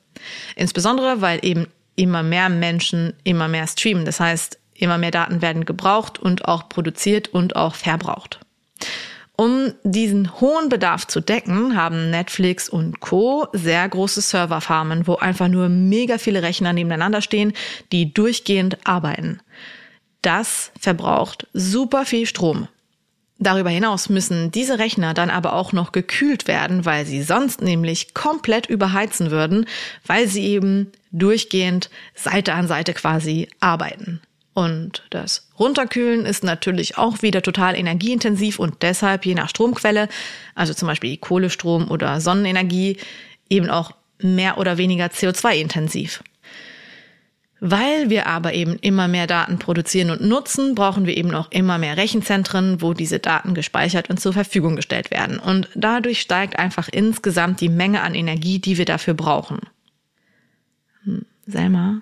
Insbesondere, 0.55 1.22
weil 1.22 1.39
eben 1.43 1.67
immer 2.00 2.24
mehr 2.24 2.50
Menschen 2.50 3.13
immer 3.24 3.48
mehr 3.48 3.68
streamen. 3.68 4.06
Das 4.06 4.20
heißt, 4.20 4.58
immer 4.74 4.98
mehr 4.98 5.12
Daten 5.12 5.41
werden 5.41 5.65
gebraucht 5.65 6.18
und 6.18 6.46
auch 6.46 6.70
produziert 6.70 7.27
und 7.27 7.56
auch 7.56 7.75
verbraucht. 7.75 8.39
Um 9.36 9.74
diesen 9.84 10.41
hohen 10.41 10.68
Bedarf 10.68 11.08
zu 11.08 11.22
decken, 11.22 11.75
haben 11.75 12.10
Netflix 12.10 12.68
und 12.68 13.00
Co. 13.00 13.48
sehr 13.53 13.88
große 13.88 14.22
Serverfarmen, 14.22 15.08
wo 15.08 15.15
einfach 15.15 15.48
nur 15.48 15.70
mega 15.70 16.18
viele 16.18 16.41
Rechner 16.41 16.74
nebeneinander 16.74 17.22
stehen, 17.22 17.53
die 17.91 18.13
durchgehend 18.13 18.77
arbeiten. 18.86 19.39
Das 20.22 20.72
verbraucht 20.77 21.48
super 21.53 22.06
viel 22.06 22.25
Strom. 22.25 22.68
Darüber 23.41 23.69
hinaus 23.69 24.10
müssen 24.10 24.51
diese 24.51 24.79
Rechner 24.79 25.13
dann 25.13 25.29
aber 25.29 25.53
auch 25.53 25.72
noch 25.72 25.93
gekühlt 25.93 26.48
werden, 26.48 26.84
weil 26.84 27.05
sie 27.05 27.24
sonst 27.24 27.62
nämlich 27.62 28.13
komplett 28.13 28.67
überheizen 28.67 29.31
würden, 29.31 29.65
weil 30.05 30.27
sie 30.27 30.46
eben 30.46 30.91
durchgehend 31.12 31.89
Seite 32.15 32.53
an 32.53 32.67
Seite 32.67 32.93
quasi 32.93 33.48
arbeiten. 33.62 34.22
Und 34.53 35.03
das 35.10 35.48
Runterkühlen 35.58 36.25
ist 36.25 36.43
natürlich 36.43 36.98
auch 36.98 37.22
wieder 37.22 37.41
total 37.41 37.77
energieintensiv 37.77 38.60
und 38.60 38.81
deshalb 38.81 39.25
je 39.25 39.36
nach 39.36 39.48
Stromquelle, 39.48 40.10
also 40.53 40.74
zum 40.74 40.89
Beispiel 40.89 41.15
Kohlestrom 41.15 41.89
oder 41.89 42.19
Sonnenenergie, 42.19 42.98
eben 43.50 43.69
auch 43.69 43.93
mehr 44.22 44.58
oder 44.58 44.77
weniger 44.77 45.05
CO2-intensiv. 45.05 46.22
Weil 47.61 48.09
wir 48.09 48.27
aber 48.27 48.53
eben 48.53 48.75
immer 48.75 49.07
mehr 49.07 49.27
Daten 49.27 49.59
produzieren 49.59 50.11
und 50.11 50.21
nutzen, 50.21 50.75
brauchen 50.75 51.05
wir 51.05 51.17
eben 51.17 51.33
auch 51.35 51.51
immer 51.51 51.77
mehr 51.77 51.97
Rechenzentren, 51.97 52.81
wo 52.81 52.93
diese 52.93 53.19
Daten 53.19 53.53
gespeichert 53.53 54.09
und 54.09 54.19
zur 54.19 54.31
Verfügung 54.31 54.77
gestellt 54.77 55.11
werden. 55.11 55.39
Und 55.39 55.67
dadurch 55.75 56.21
steigt 56.21 56.57
einfach 56.57 56.87
insgesamt 56.89 57.59
die 57.59 57.69
Menge 57.69 58.01
an 58.01 58.15
Energie, 58.15 58.59
die 58.59 58.77
wir 58.77 58.85
dafür 58.85 59.13
brauchen. 59.13 59.59
Hm, 61.03 61.25
Selma, 61.47 62.01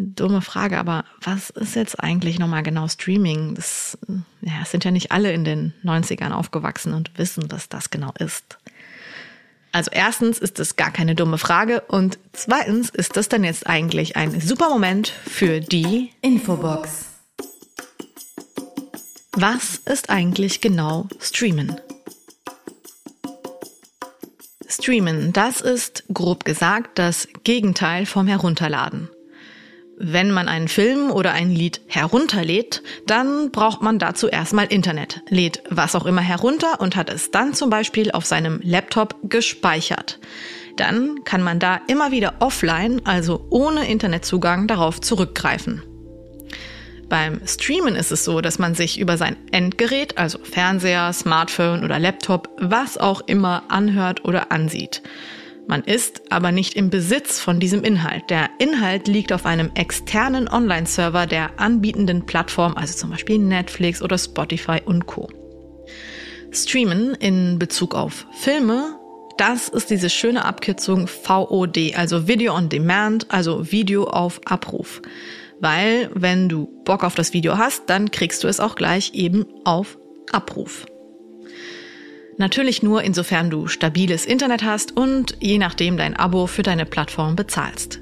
dumme 0.00 0.40
Frage, 0.40 0.78
aber 0.78 1.04
was 1.20 1.50
ist 1.50 1.76
jetzt 1.76 2.02
eigentlich 2.02 2.38
nochmal 2.38 2.62
genau 2.62 2.88
Streaming? 2.88 3.54
Das, 3.54 3.98
ja, 4.40 4.54
es 4.62 4.70
sind 4.70 4.84
ja 4.84 4.90
nicht 4.90 5.12
alle 5.12 5.32
in 5.32 5.44
den 5.44 5.74
90ern 5.84 6.32
aufgewachsen 6.32 6.94
und 6.94 7.16
wissen, 7.18 7.44
was 7.50 7.68
das 7.68 7.90
genau 7.90 8.12
ist. 8.18 8.58
Also 9.72 9.90
erstens 9.92 10.38
ist 10.38 10.58
es 10.58 10.76
gar 10.76 10.90
keine 10.90 11.14
dumme 11.14 11.38
Frage 11.38 11.82
und 11.82 12.18
zweitens 12.32 12.90
ist 12.90 13.16
das 13.16 13.28
dann 13.28 13.44
jetzt 13.44 13.66
eigentlich 13.66 14.16
ein 14.16 14.40
super 14.40 14.68
Moment 14.68 15.08
für 15.08 15.60
die 15.60 16.10
Infobox. 16.22 17.06
Was 19.32 19.76
ist 19.76 20.10
eigentlich 20.10 20.60
genau 20.60 21.06
Streamen? 21.20 21.80
Streamen, 24.68 25.32
das 25.32 25.60
ist 25.60 26.04
grob 26.12 26.44
gesagt 26.44 26.98
das 26.98 27.28
Gegenteil 27.44 28.06
vom 28.06 28.26
Herunterladen. 28.26 29.08
Wenn 30.02 30.30
man 30.30 30.48
einen 30.48 30.68
Film 30.68 31.10
oder 31.10 31.32
ein 31.32 31.50
Lied 31.50 31.82
herunterlädt, 31.86 32.82
dann 33.06 33.50
braucht 33.50 33.82
man 33.82 33.98
dazu 33.98 34.28
erstmal 34.28 34.64
Internet, 34.64 35.20
lädt 35.28 35.62
was 35.68 35.94
auch 35.94 36.06
immer 36.06 36.22
herunter 36.22 36.80
und 36.80 36.96
hat 36.96 37.10
es 37.10 37.30
dann 37.30 37.52
zum 37.52 37.68
Beispiel 37.68 38.10
auf 38.10 38.24
seinem 38.24 38.60
Laptop 38.62 39.16
gespeichert. 39.24 40.18
Dann 40.78 41.22
kann 41.24 41.42
man 41.42 41.58
da 41.58 41.82
immer 41.86 42.12
wieder 42.12 42.36
offline, 42.40 43.02
also 43.04 43.46
ohne 43.50 43.90
Internetzugang, 43.90 44.66
darauf 44.66 45.02
zurückgreifen. 45.02 45.82
Beim 47.10 47.42
Streamen 47.46 47.94
ist 47.94 48.10
es 48.10 48.24
so, 48.24 48.40
dass 48.40 48.58
man 48.58 48.74
sich 48.74 48.98
über 48.98 49.18
sein 49.18 49.36
Endgerät, 49.52 50.16
also 50.16 50.38
Fernseher, 50.38 51.12
Smartphone 51.12 51.84
oder 51.84 51.98
Laptop, 51.98 52.48
was 52.56 52.96
auch 52.96 53.20
immer 53.26 53.64
anhört 53.68 54.24
oder 54.24 54.50
ansieht. 54.50 55.02
Man 55.70 55.84
ist 55.84 56.32
aber 56.32 56.50
nicht 56.50 56.74
im 56.74 56.90
Besitz 56.90 57.38
von 57.38 57.60
diesem 57.60 57.84
Inhalt. 57.84 58.28
Der 58.28 58.50
Inhalt 58.58 59.06
liegt 59.06 59.32
auf 59.32 59.46
einem 59.46 59.70
externen 59.76 60.48
Online-Server 60.48 61.28
der 61.28 61.60
anbietenden 61.60 62.26
Plattform, 62.26 62.74
also 62.74 62.98
zum 62.98 63.10
Beispiel 63.10 63.38
Netflix 63.38 64.02
oder 64.02 64.18
Spotify 64.18 64.80
und 64.84 65.06
Co. 65.06 65.28
Streamen 66.50 67.14
in 67.14 67.60
Bezug 67.60 67.94
auf 67.94 68.26
Filme, 68.32 68.98
das 69.38 69.68
ist 69.68 69.90
diese 69.90 70.10
schöne 70.10 70.44
Abkürzung 70.44 71.06
VOD, 71.06 71.94
also 71.94 72.26
Video 72.26 72.52
on 72.56 72.68
Demand, 72.68 73.30
also 73.30 73.70
Video 73.70 74.08
auf 74.08 74.40
Abruf. 74.46 75.00
Weil 75.60 76.10
wenn 76.14 76.48
du 76.48 76.66
Bock 76.84 77.04
auf 77.04 77.14
das 77.14 77.32
Video 77.32 77.58
hast, 77.58 77.84
dann 77.88 78.10
kriegst 78.10 78.42
du 78.42 78.48
es 78.48 78.58
auch 78.58 78.74
gleich 78.74 79.14
eben 79.14 79.46
auf 79.62 79.98
Abruf. 80.32 80.86
Natürlich 82.40 82.82
nur, 82.82 83.02
insofern 83.02 83.50
du 83.50 83.66
stabiles 83.66 84.24
Internet 84.24 84.64
hast 84.64 84.96
und 84.96 85.36
je 85.40 85.58
nachdem 85.58 85.98
dein 85.98 86.16
Abo 86.16 86.46
für 86.46 86.62
deine 86.62 86.86
Plattform 86.86 87.36
bezahlst. 87.36 88.00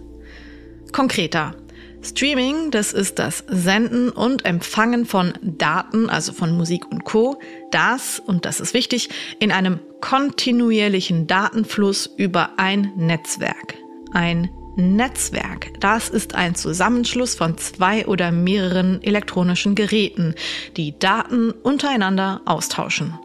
Konkreter. 0.93 1.57
Streaming, 2.03 2.71
das 2.71 2.93
ist 2.93 3.19
das 3.19 3.43
Senden 3.49 4.11
und 4.11 4.45
Empfangen 4.45 5.07
von 5.07 5.33
Daten, 5.43 6.09
also 6.09 6.33
von 6.33 6.57
Musik 6.57 6.89
und 6.89 7.03
Co. 7.03 7.41
Das, 7.73 8.21
und 8.21 8.45
das 8.45 8.61
ist 8.61 8.75
wichtig, 8.75 9.09
in 9.41 9.51
einem 9.51 9.81
kontinuierlichen 10.01 11.27
Datenfluss 11.27 12.07
über 12.17 12.51
ein 12.59 12.93
Netzwerk. 12.95 13.75
Ein 14.13 14.51
Netzwerk, 14.77 15.73
das 15.81 16.11
ist 16.11 16.37
ein 16.37 16.55
Zusammenschluss 16.55 17.35
von 17.35 17.59
zwei 17.59 18.07
oder 18.07 18.31
mehreren 18.31 19.03
elektronischen 19.03 19.75
Geräten, 19.75 20.37
die 20.77 20.97
Daten 20.97 21.51
untereinander 21.51 22.41
austauschen. 22.45 23.19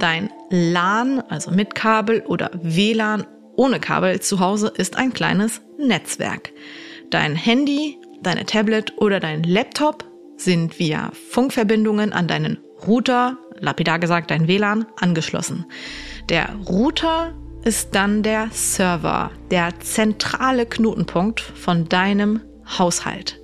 Dein 0.00 0.30
LAN, 0.50 1.20
also 1.28 1.50
mit 1.50 1.74
Kabel 1.74 2.20
oder 2.26 2.50
WLAN 2.54 3.26
ohne 3.56 3.80
Kabel 3.80 4.20
zu 4.20 4.40
Hause 4.40 4.72
ist 4.76 4.96
ein 4.96 5.12
kleines 5.12 5.60
Netzwerk. 5.78 6.52
Dein 7.10 7.36
Handy, 7.36 7.98
deine 8.22 8.46
Tablet 8.46 8.94
oder 8.98 9.20
dein 9.20 9.42
Laptop 9.42 10.04
sind 10.36 10.78
via 10.78 11.10
Funkverbindungen 11.30 12.12
an 12.12 12.26
deinen 12.26 12.58
Router, 12.86 13.36
lapidar 13.58 13.98
gesagt 13.98 14.30
dein 14.30 14.48
WLAN, 14.48 14.86
angeschlossen. 14.96 15.66
Der 16.28 16.48
Router 16.68 17.34
ist 17.64 17.94
dann 17.94 18.22
der 18.22 18.48
Server, 18.50 19.30
der 19.50 19.78
zentrale 19.80 20.64
Knotenpunkt 20.64 21.40
von 21.40 21.88
deinem 21.88 22.40
Haushalt. 22.78 23.38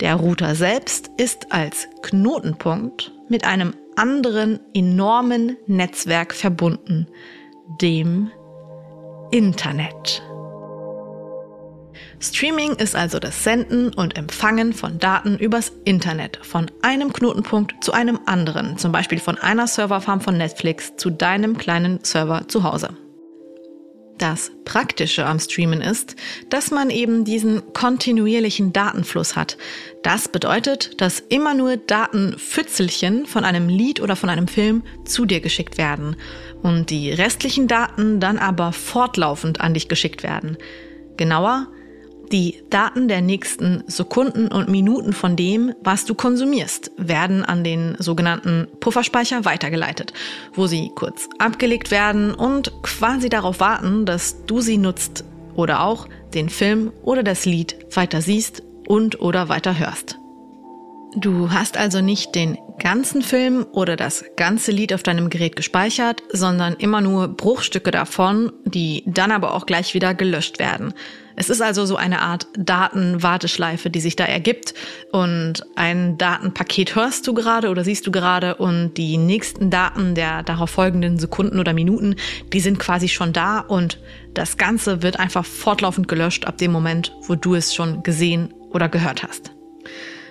Der 0.00 0.14
Router 0.14 0.54
selbst 0.54 1.10
ist 1.18 1.52
als 1.52 1.88
Knotenpunkt 2.02 3.12
mit 3.28 3.44
einem 3.44 3.74
anderen 3.98 4.60
enormen 4.74 5.56
Netzwerk 5.66 6.32
verbunden, 6.32 7.06
dem 7.80 8.30
Internet. 9.30 10.22
Streaming 12.20 12.74
ist 12.74 12.96
also 12.96 13.18
das 13.18 13.44
Senden 13.44 13.92
und 13.92 14.16
Empfangen 14.16 14.72
von 14.72 14.98
Daten 14.98 15.36
übers 15.38 15.72
Internet, 15.84 16.38
von 16.42 16.70
einem 16.82 17.12
Knotenpunkt 17.12 17.82
zu 17.82 17.92
einem 17.92 18.18
anderen, 18.26 18.78
zum 18.78 18.92
Beispiel 18.92 19.18
von 19.18 19.38
einer 19.38 19.66
Serverfarm 19.66 20.20
von 20.20 20.36
Netflix 20.36 20.96
zu 20.96 21.10
deinem 21.10 21.58
kleinen 21.58 22.02
Server 22.02 22.48
zu 22.48 22.62
Hause. 22.64 22.90
Das 24.18 24.50
Praktische 24.64 25.26
am 25.26 25.38
Streamen 25.38 25.80
ist, 25.80 26.16
dass 26.50 26.72
man 26.72 26.90
eben 26.90 27.24
diesen 27.24 27.72
kontinuierlichen 27.72 28.72
Datenfluss 28.72 29.36
hat. 29.36 29.56
Das 30.02 30.26
bedeutet, 30.26 31.00
dass 31.00 31.20
immer 31.20 31.54
nur 31.54 31.76
Datenpfützelchen 31.76 33.26
von 33.26 33.44
einem 33.44 33.68
Lied 33.68 34.00
oder 34.00 34.16
von 34.16 34.28
einem 34.28 34.48
Film 34.48 34.82
zu 35.04 35.24
dir 35.24 35.40
geschickt 35.40 35.78
werden 35.78 36.16
und 36.62 36.90
die 36.90 37.12
restlichen 37.12 37.68
Daten 37.68 38.18
dann 38.18 38.38
aber 38.38 38.72
fortlaufend 38.72 39.60
an 39.60 39.74
dich 39.74 39.86
geschickt 39.86 40.24
werden. 40.24 40.56
Genauer, 41.16 41.68
die 42.28 42.62
Daten 42.70 43.08
der 43.08 43.20
nächsten 43.20 43.84
Sekunden 43.86 44.48
und 44.48 44.68
Minuten 44.68 45.12
von 45.12 45.36
dem, 45.36 45.74
was 45.82 46.04
du 46.04 46.14
konsumierst, 46.14 46.90
werden 46.96 47.44
an 47.44 47.64
den 47.64 47.96
sogenannten 47.98 48.68
Pufferspeicher 48.80 49.44
weitergeleitet, 49.44 50.12
wo 50.54 50.66
sie 50.66 50.90
kurz 50.94 51.28
abgelegt 51.38 51.90
werden 51.90 52.34
und 52.34 52.72
quasi 52.82 53.28
darauf 53.28 53.60
warten, 53.60 54.06
dass 54.06 54.44
du 54.46 54.60
sie 54.60 54.78
nutzt 54.78 55.24
oder 55.54 55.82
auch 55.82 56.08
den 56.34 56.48
Film 56.48 56.92
oder 57.02 57.22
das 57.22 57.44
Lied 57.44 57.76
weiter 57.94 58.20
siehst 58.20 58.62
und 58.86 59.20
oder 59.20 59.48
weiter 59.48 59.78
hörst. 59.78 60.18
Du 61.16 61.50
hast 61.50 61.78
also 61.78 62.00
nicht 62.00 62.34
den 62.34 62.58
ganzen 62.78 63.22
Film 63.22 63.66
oder 63.72 63.96
das 63.96 64.24
ganze 64.36 64.72
Lied 64.72 64.92
auf 64.92 65.02
deinem 65.02 65.30
Gerät 65.30 65.56
gespeichert, 65.56 66.22
sondern 66.32 66.74
immer 66.74 67.00
nur 67.00 67.28
Bruchstücke 67.28 67.90
davon, 67.90 68.52
die 68.64 69.02
dann 69.06 69.32
aber 69.32 69.54
auch 69.54 69.66
gleich 69.66 69.94
wieder 69.94 70.14
gelöscht 70.14 70.58
werden. 70.58 70.92
Es 71.40 71.50
ist 71.50 71.62
also 71.62 71.86
so 71.86 71.94
eine 71.94 72.20
Art 72.20 72.48
Datenwarteschleife, 72.58 73.90
die 73.90 74.00
sich 74.00 74.16
da 74.16 74.24
ergibt. 74.24 74.74
Und 75.12 75.64
ein 75.76 76.18
Datenpaket 76.18 76.96
hörst 76.96 77.28
du 77.28 77.32
gerade 77.32 77.68
oder 77.68 77.84
siehst 77.84 78.08
du 78.08 78.10
gerade 78.10 78.56
und 78.56 78.94
die 78.94 79.16
nächsten 79.18 79.70
Daten 79.70 80.16
der 80.16 80.42
darauf 80.42 80.70
folgenden 80.70 81.16
Sekunden 81.16 81.60
oder 81.60 81.74
Minuten, 81.74 82.16
die 82.52 82.58
sind 82.58 82.80
quasi 82.80 83.08
schon 83.08 83.32
da 83.32 83.60
und 83.60 84.00
das 84.34 84.56
Ganze 84.56 85.02
wird 85.02 85.20
einfach 85.20 85.44
fortlaufend 85.44 86.08
gelöscht 86.08 86.44
ab 86.44 86.58
dem 86.58 86.72
Moment, 86.72 87.14
wo 87.28 87.36
du 87.36 87.54
es 87.54 87.72
schon 87.72 88.02
gesehen 88.02 88.52
oder 88.72 88.88
gehört 88.88 89.22
hast. 89.22 89.52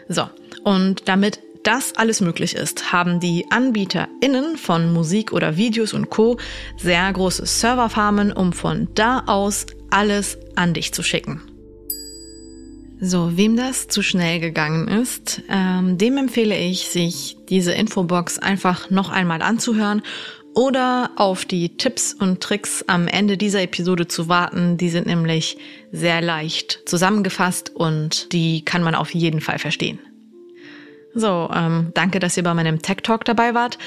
So, 0.09 0.29
und 0.65 1.07
damit 1.07 1.39
das 1.63 1.95
alles 1.95 2.19
möglich 2.19 2.53
ist, 2.53 2.91
haben 2.91 3.21
die 3.21 3.45
AnbieterInnen 3.49 4.57
von 4.57 4.91
Musik 4.91 5.31
oder 5.31 5.55
Videos 5.55 5.93
und 5.93 6.09
Co. 6.09 6.37
sehr 6.77 7.11
große 7.13 7.45
Serverfarmen, 7.45 8.33
um 8.33 8.51
von 8.51 8.89
da 8.93 9.23
aus 9.25 9.65
alles 9.89 10.37
an 10.55 10.73
dich 10.73 10.93
zu 10.93 11.03
schicken. 11.03 11.41
So, 12.99 13.37
wem 13.37 13.55
das 13.55 13.87
zu 13.87 14.01
schnell 14.01 14.39
gegangen 14.39 14.87
ist, 14.87 15.43
ähm, 15.49 15.99
dem 15.99 16.17
empfehle 16.17 16.57
ich, 16.57 16.87
sich 16.87 17.37
diese 17.47 17.71
Infobox 17.73 18.39
einfach 18.39 18.89
noch 18.89 19.09
einmal 19.09 19.43
anzuhören 19.43 20.01
oder 20.55 21.11
auf 21.17 21.45
die 21.45 21.77
Tipps 21.77 22.15
und 22.15 22.41
Tricks 22.41 22.83
am 22.87 23.07
Ende 23.07 23.37
dieser 23.37 23.61
Episode 23.61 24.07
zu 24.07 24.27
warten. 24.27 24.77
Die 24.77 24.89
sind 24.89 25.05
nämlich 25.05 25.57
sehr 25.91 26.21
leicht 26.21 26.81
zusammengefasst 26.87 27.71
und 27.75 28.33
die 28.33 28.65
kann 28.65 28.81
man 28.81 28.95
auf 28.95 29.13
jeden 29.13 29.41
Fall 29.41 29.59
verstehen. 29.59 29.99
So, 31.13 31.51
ähm, 31.53 31.91
danke, 31.93 32.17
dass 32.17 32.35
ihr 32.37 32.43
bei 32.43 32.55
meinem 32.55 32.81
Tech 32.81 32.97
Talk 33.03 33.25
dabei 33.25 33.53
wart. 33.53 33.77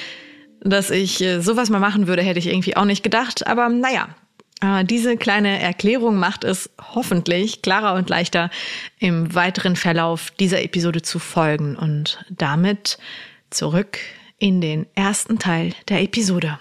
Dass 0.60 0.90
ich 0.90 1.20
äh, 1.20 1.40
sowas 1.40 1.70
mal 1.70 1.80
machen 1.80 2.06
würde, 2.06 2.22
hätte 2.22 2.38
ich 2.38 2.46
irgendwie 2.46 2.76
auch 2.76 2.84
nicht 2.84 3.02
gedacht. 3.02 3.48
Aber 3.48 3.68
naja, 3.68 4.10
diese 4.84 5.16
kleine 5.16 5.60
Erklärung 5.60 6.16
macht 6.16 6.44
es 6.44 6.70
hoffentlich 6.94 7.62
klarer 7.62 7.94
und 7.94 8.10
leichter, 8.10 8.50
im 8.98 9.34
weiteren 9.34 9.74
Verlauf 9.74 10.30
dieser 10.32 10.62
Episode 10.62 11.02
zu 11.02 11.18
folgen 11.18 11.76
und 11.76 12.24
damit 12.28 12.98
zurück 13.48 13.98
in 14.38 14.60
den 14.60 14.86
ersten 14.94 15.38
Teil 15.38 15.74
der 15.88 16.02
Episode. 16.02 16.58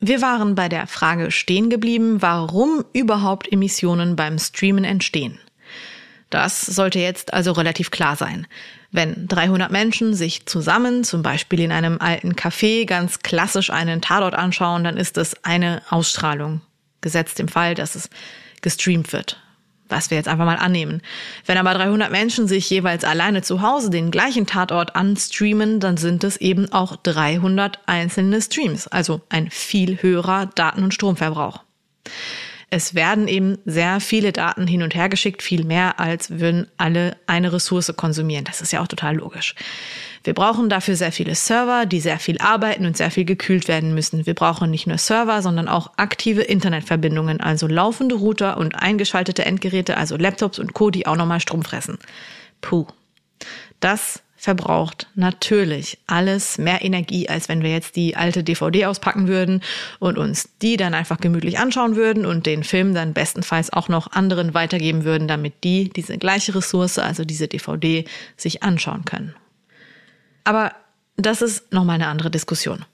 Wir 0.00 0.22
waren 0.22 0.54
bei 0.54 0.68
der 0.68 0.86
Frage 0.86 1.30
stehen 1.30 1.68
geblieben, 1.68 2.22
warum 2.22 2.84
überhaupt 2.92 3.52
Emissionen 3.52 4.16
beim 4.16 4.38
Streamen 4.38 4.84
entstehen. 4.84 5.38
Das 6.30 6.64
sollte 6.64 7.00
jetzt 7.00 7.34
also 7.34 7.52
relativ 7.52 7.90
klar 7.90 8.16
sein. 8.16 8.46
Wenn 8.92 9.28
300 9.28 9.70
Menschen 9.70 10.14
sich 10.14 10.46
zusammen, 10.46 11.04
zum 11.04 11.22
Beispiel 11.22 11.60
in 11.60 11.72
einem 11.72 12.00
alten 12.00 12.34
Café, 12.34 12.86
ganz 12.86 13.20
klassisch 13.20 13.70
einen 13.70 14.00
Tatort 14.00 14.34
anschauen, 14.34 14.82
dann 14.82 14.96
ist 14.96 15.16
es 15.16 15.44
eine 15.44 15.82
Ausstrahlung. 15.90 16.60
Gesetzt 17.00 17.38
im 17.38 17.48
Fall, 17.48 17.74
dass 17.74 17.94
es 17.94 18.10
gestreamt 18.62 19.12
wird. 19.12 19.40
Was 19.88 20.10
wir 20.10 20.16
jetzt 20.16 20.28
einfach 20.28 20.44
mal 20.44 20.56
annehmen. 20.56 21.02
Wenn 21.46 21.58
aber 21.58 21.74
300 21.74 22.10
Menschen 22.10 22.46
sich 22.46 22.68
jeweils 22.68 23.04
alleine 23.04 23.42
zu 23.42 23.62
Hause 23.62 23.90
den 23.90 24.10
gleichen 24.10 24.46
Tatort 24.46 24.94
anstreamen, 24.94 25.80
dann 25.80 25.96
sind 25.96 26.22
es 26.22 26.36
eben 26.36 26.72
auch 26.72 26.96
300 26.96 27.80
einzelne 27.86 28.40
Streams. 28.40 28.86
Also 28.86 29.20
ein 29.28 29.50
viel 29.50 30.02
höherer 30.02 30.46
Daten- 30.46 30.84
und 30.84 30.94
Stromverbrauch 30.94 31.60
es 32.70 32.94
werden 32.94 33.26
eben 33.26 33.58
sehr 33.64 33.98
viele 33.98 34.32
Daten 34.32 34.68
hin 34.68 34.82
und 34.82 34.94
her 34.94 35.08
geschickt, 35.08 35.42
viel 35.42 35.64
mehr 35.64 35.98
als 35.98 36.38
würden 36.38 36.68
alle 36.76 37.16
eine 37.26 37.52
Ressource 37.52 37.92
konsumieren. 37.96 38.44
Das 38.44 38.60
ist 38.60 38.72
ja 38.72 38.80
auch 38.80 38.86
total 38.86 39.16
logisch. 39.16 39.56
Wir 40.22 40.34
brauchen 40.34 40.68
dafür 40.68 40.94
sehr 40.94 41.10
viele 41.10 41.34
Server, 41.34 41.84
die 41.84 42.00
sehr 42.00 42.20
viel 42.20 42.38
arbeiten 42.38 42.86
und 42.86 42.96
sehr 42.96 43.10
viel 43.10 43.24
gekühlt 43.24 43.66
werden 43.66 43.94
müssen. 43.94 44.26
Wir 44.26 44.34
brauchen 44.34 44.70
nicht 44.70 44.86
nur 44.86 44.98
Server, 44.98 45.42
sondern 45.42 45.66
auch 45.66 45.90
aktive 45.96 46.42
Internetverbindungen, 46.42 47.40
also 47.40 47.66
laufende 47.66 48.14
Router 48.14 48.56
und 48.56 48.76
eingeschaltete 48.76 49.44
Endgeräte, 49.44 49.96
also 49.96 50.16
Laptops 50.16 50.58
und 50.58 50.72
Co., 50.72 50.90
die 50.90 51.06
auch 51.06 51.16
nochmal 51.16 51.40
Strom 51.40 51.62
fressen. 51.62 51.98
Puh. 52.60 52.86
Das 53.80 54.22
verbraucht 54.40 55.06
natürlich 55.14 55.98
alles 56.06 56.56
mehr 56.56 56.82
Energie, 56.82 57.28
als 57.28 57.50
wenn 57.50 57.62
wir 57.62 57.70
jetzt 57.70 57.94
die 57.94 58.16
alte 58.16 58.42
DVD 58.42 58.86
auspacken 58.86 59.28
würden 59.28 59.62
und 59.98 60.16
uns 60.16 60.48
die 60.62 60.78
dann 60.78 60.94
einfach 60.94 61.20
gemütlich 61.20 61.58
anschauen 61.58 61.94
würden 61.94 62.24
und 62.24 62.46
den 62.46 62.64
Film 62.64 62.94
dann 62.94 63.12
bestenfalls 63.12 63.70
auch 63.70 63.90
noch 63.90 64.12
anderen 64.12 64.54
weitergeben 64.54 65.04
würden, 65.04 65.28
damit 65.28 65.62
die 65.62 65.90
diese 65.90 66.16
gleiche 66.16 66.54
Ressource, 66.54 66.98
also 66.98 67.26
diese 67.26 67.48
DVD, 67.48 68.06
sich 68.38 68.62
anschauen 68.62 69.04
können. 69.04 69.34
Aber 70.44 70.72
das 71.16 71.42
ist 71.42 71.70
nochmal 71.70 71.96
eine 71.96 72.08
andere 72.08 72.30
Diskussion. 72.30 72.86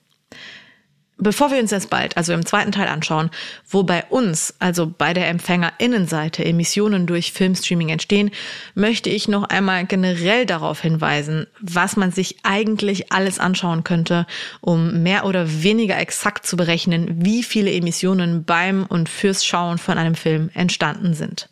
Bevor 1.18 1.50
wir 1.50 1.58
uns 1.58 1.70
jetzt 1.70 1.88
bald, 1.88 2.18
also 2.18 2.34
im 2.34 2.44
zweiten 2.44 2.72
Teil 2.72 2.88
anschauen, 2.88 3.30
wo 3.66 3.82
bei 3.84 4.04
uns, 4.10 4.54
also 4.58 4.86
bei 4.86 5.14
der 5.14 5.28
Empfängerinnenseite, 5.28 6.44
Emissionen 6.44 7.06
durch 7.06 7.32
Filmstreaming 7.32 7.88
entstehen, 7.88 8.30
möchte 8.74 9.08
ich 9.08 9.26
noch 9.26 9.44
einmal 9.44 9.86
generell 9.86 10.44
darauf 10.44 10.82
hinweisen, 10.82 11.46
was 11.58 11.96
man 11.96 12.12
sich 12.12 12.36
eigentlich 12.42 13.12
alles 13.12 13.38
anschauen 13.38 13.82
könnte, 13.82 14.26
um 14.60 15.02
mehr 15.02 15.24
oder 15.24 15.62
weniger 15.62 15.98
exakt 15.98 16.46
zu 16.46 16.54
berechnen, 16.58 17.08
wie 17.24 17.42
viele 17.42 17.72
Emissionen 17.72 18.44
beim 18.44 18.84
und 18.84 19.08
fürs 19.08 19.46
Schauen 19.46 19.78
von 19.78 19.96
einem 19.96 20.16
Film 20.16 20.50
entstanden 20.52 21.14
sind 21.14 21.48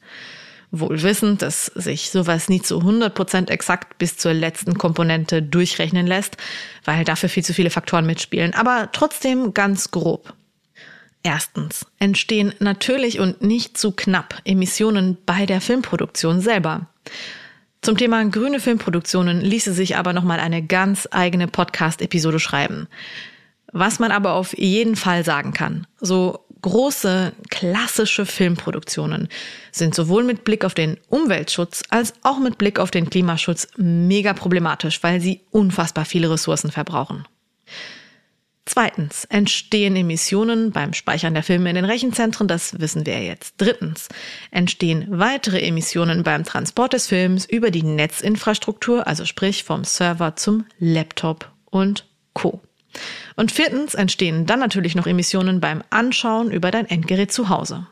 wohl 0.80 1.02
wissend, 1.02 1.42
dass 1.42 1.66
sich 1.66 2.10
sowas 2.10 2.48
nie 2.48 2.62
zu 2.62 2.78
100% 2.78 3.50
exakt 3.50 3.98
bis 3.98 4.16
zur 4.16 4.32
letzten 4.32 4.78
Komponente 4.78 5.42
durchrechnen 5.42 6.06
lässt, 6.06 6.36
weil 6.84 7.04
dafür 7.04 7.28
viel 7.28 7.44
zu 7.44 7.54
viele 7.54 7.70
Faktoren 7.70 8.06
mitspielen, 8.06 8.54
aber 8.54 8.90
trotzdem 8.92 9.54
ganz 9.54 9.90
grob. 9.90 10.34
Erstens 11.22 11.86
entstehen 11.98 12.52
natürlich 12.58 13.18
und 13.18 13.42
nicht 13.42 13.78
zu 13.78 13.92
knapp 13.92 14.42
Emissionen 14.44 15.16
bei 15.24 15.46
der 15.46 15.62
Filmproduktion 15.62 16.40
selber. 16.40 16.88
Zum 17.80 17.96
Thema 17.96 18.24
grüne 18.24 18.60
Filmproduktionen 18.60 19.40
ließe 19.40 19.72
sich 19.72 19.96
aber 19.96 20.12
nochmal 20.12 20.40
eine 20.40 20.62
ganz 20.62 21.08
eigene 21.10 21.48
Podcast-Episode 21.48 22.40
schreiben. 22.40 22.88
Was 23.72 23.98
man 23.98 24.12
aber 24.12 24.34
auf 24.34 24.56
jeden 24.56 24.96
Fall 24.96 25.24
sagen 25.24 25.52
kann, 25.52 25.86
so 25.98 26.43
große 26.64 27.34
klassische 27.50 28.24
Filmproduktionen 28.24 29.28
sind 29.70 29.94
sowohl 29.94 30.24
mit 30.24 30.44
Blick 30.44 30.64
auf 30.64 30.72
den 30.72 30.96
Umweltschutz 31.10 31.82
als 31.90 32.14
auch 32.22 32.38
mit 32.38 32.56
Blick 32.56 32.78
auf 32.78 32.90
den 32.90 33.10
Klimaschutz 33.10 33.68
mega 33.76 34.32
problematisch, 34.32 35.02
weil 35.02 35.20
sie 35.20 35.42
unfassbar 35.50 36.06
viele 36.06 36.30
Ressourcen 36.30 36.70
verbrauchen. 36.70 37.28
Zweitens 38.64 39.26
entstehen 39.26 39.94
Emissionen 39.94 40.72
beim 40.72 40.94
Speichern 40.94 41.34
der 41.34 41.42
Filme 41.42 41.68
in 41.68 41.74
den 41.74 41.84
Rechenzentren, 41.84 42.48
das 42.48 42.80
wissen 42.80 43.04
wir 43.04 43.22
jetzt. 43.22 43.56
Drittens 43.58 44.08
entstehen 44.50 45.06
weitere 45.10 45.60
Emissionen 45.60 46.22
beim 46.22 46.44
Transport 46.44 46.94
des 46.94 47.08
Films 47.08 47.44
über 47.44 47.70
die 47.70 47.82
Netzinfrastruktur, 47.82 49.06
also 49.06 49.26
sprich 49.26 49.64
vom 49.64 49.84
Server 49.84 50.34
zum 50.36 50.64
Laptop 50.78 51.52
und 51.66 52.06
Co. 52.32 52.62
Und 53.36 53.52
viertens 53.52 53.94
entstehen 53.94 54.46
dann 54.46 54.60
natürlich 54.60 54.94
noch 54.94 55.06
Emissionen 55.06 55.60
beim 55.60 55.82
Anschauen 55.90 56.50
über 56.50 56.70
dein 56.70 56.86
Endgerät 56.86 57.32
zu 57.32 57.48
Hause. 57.48 57.86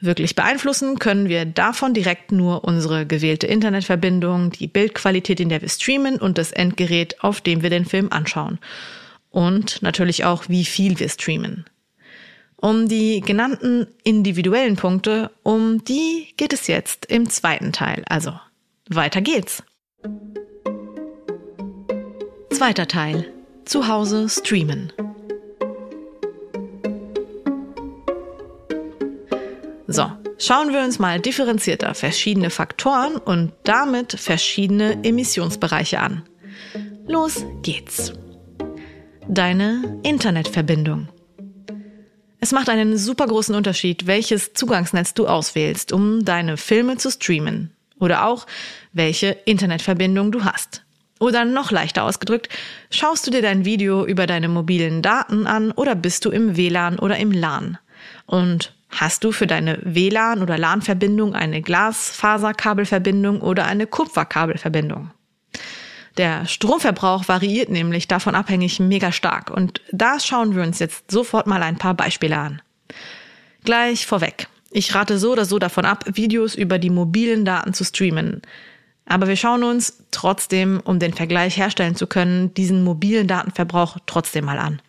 Wirklich 0.00 0.36
beeinflussen 0.36 0.98
können 0.98 1.28
wir 1.28 1.44
davon 1.44 1.92
direkt 1.92 2.30
nur 2.30 2.64
unsere 2.64 3.04
gewählte 3.04 3.48
Internetverbindung, 3.48 4.50
die 4.50 4.68
Bildqualität, 4.68 5.40
in 5.40 5.48
der 5.48 5.60
wir 5.60 5.68
streamen 5.68 6.16
und 6.16 6.38
das 6.38 6.52
Endgerät, 6.52 7.22
auf 7.22 7.40
dem 7.40 7.62
wir 7.62 7.70
den 7.70 7.84
Film 7.84 8.08
anschauen 8.10 8.58
und 9.30 9.82
natürlich 9.82 10.24
auch, 10.24 10.48
wie 10.48 10.64
viel 10.64 10.98
wir 10.98 11.08
streamen. 11.08 11.64
Um 12.56 12.88
die 12.88 13.20
genannten 13.20 13.86
individuellen 14.02 14.76
Punkte, 14.76 15.30
um 15.42 15.84
die 15.84 16.34
geht 16.36 16.52
es 16.52 16.66
jetzt 16.66 17.06
im 17.06 17.30
zweiten 17.30 17.72
Teil. 17.72 18.02
Also, 18.08 18.32
weiter 18.88 19.20
geht's. 19.20 19.62
Zweiter 22.50 22.88
Teil. 22.88 23.32
Zu 23.68 23.86
Hause 23.86 24.30
streamen. 24.30 24.94
So, 29.86 30.10
schauen 30.38 30.72
wir 30.72 30.80
uns 30.80 30.98
mal 30.98 31.20
differenzierter 31.20 31.92
verschiedene 31.92 32.48
Faktoren 32.48 33.16
und 33.16 33.52
damit 33.64 34.14
verschiedene 34.14 35.04
Emissionsbereiche 35.04 36.00
an. 36.00 36.22
Los 37.06 37.44
geht's 37.60 38.14
deine 39.28 40.00
Internetverbindung. 40.02 41.08
Es 42.40 42.52
macht 42.52 42.70
einen 42.70 42.96
super 42.96 43.26
großen 43.26 43.54
Unterschied, 43.54 44.06
welches 44.06 44.54
Zugangsnetz 44.54 45.12
du 45.12 45.26
auswählst, 45.26 45.92
um 45.92 46.24
deine 46.24 46.56
Filme 46.56 46.96
zu 46.96 47.10
streamen. 47.10 47.76
Oder 48.00 48.24
auch, 48.24 48.46
welche 48.94 49.36
Internetverbindung 49.44 50.32
du 50.32 50.44
hast. 50.44 50.86
Oder 51.18 51.44
noch 51.44 51.70
leichter 51.70 52.04
ausgedrückt, 52.04 52.48
schaust 52.90 53.26
du 53.26 53.30
dir 53.30 53.42
dein 53.42 53.64
Video 53.64 54.06
über 54.06 54.26
deine 54.26 54.48
mobilen 54.48 55.02
Daten 55.02 55.46
an 55.46 55.72
oder 55.72 55.94
bist 55.94 56.24
du 56.24 56.30
im 56.30 56.56
WLAN 56.56 56.98
oder 56.98 57.16
im 57.16 57.32
LAN? 57.32 57.78
Und 58.26 58.72
hast 58.90 59.24
du 59.24 59.32
für 59.32 59.46
deine 59.46 59.78
WLAN- 59.82 60.42
oder 60.42 60.56
LAN-Verbindung 60.58 61.34
eine 61.34 61.60
Glasfaserkabelverbindung 61.62 63.40
oder 63.40 63.66
eine 63.66 63.86
Kupferkabelverbindung? 63.86 65.10
Der 66.16 66.46
Stromverbrauch 66.46 67.28
variiert 67.28 67.68
nämlich 67.68 68.08
davon 68.08 68.34
abhängig 68.34 68.80
mega 68.80 69.12
stark 69.12 69.50
und 69.50 69.80
da 69.92 70.18
schauen 70.18 70.56
wir 70.56 70.62
uns 70.62 70.80
jetzt 70.80 71.10
sofort 71.10 71.46
mal 71.46 71.62
ein 71.62 71.78
paar 71.78 71.94
Beispiele 71.94 72.36
an. 72.36 72.62
Gleich 73.64 74.06
vorweg. 74.06 74.48
Ich 74.70 74.94
rate 74.94 75.18
so 75.18 75.32
oder 75.32 75.44
so 75.44 75.58
davon 75.58 75.84
ab, 75.84 76.04
Videos 76.12 76.54
über 76.54 76.78
die 76.78 76.90
mobilen 76.90 77.44
Daten 77.44 77.72
zu 77.72 77.84
streamen. 77.84 78.42
Aber 79.08 79.26
wir 79.26 79.36
schauen 79.36 79.64
uns 79.64 80.04
trotzdem, 80.10 80.80
um 80.84 80.98
den 80.98 81.14
Vergleich 81.14 81.56
herstellen 81.56 81.96
zu 81.96 82.06
können, 82.06 82.52
diesen 82.52 82.84
mobilen 82.84 83.26
Datenverbrauch 83.26 83.96
trotzdem 84.06 84.44
mal 84.44 84.58
an. 84.58 84.82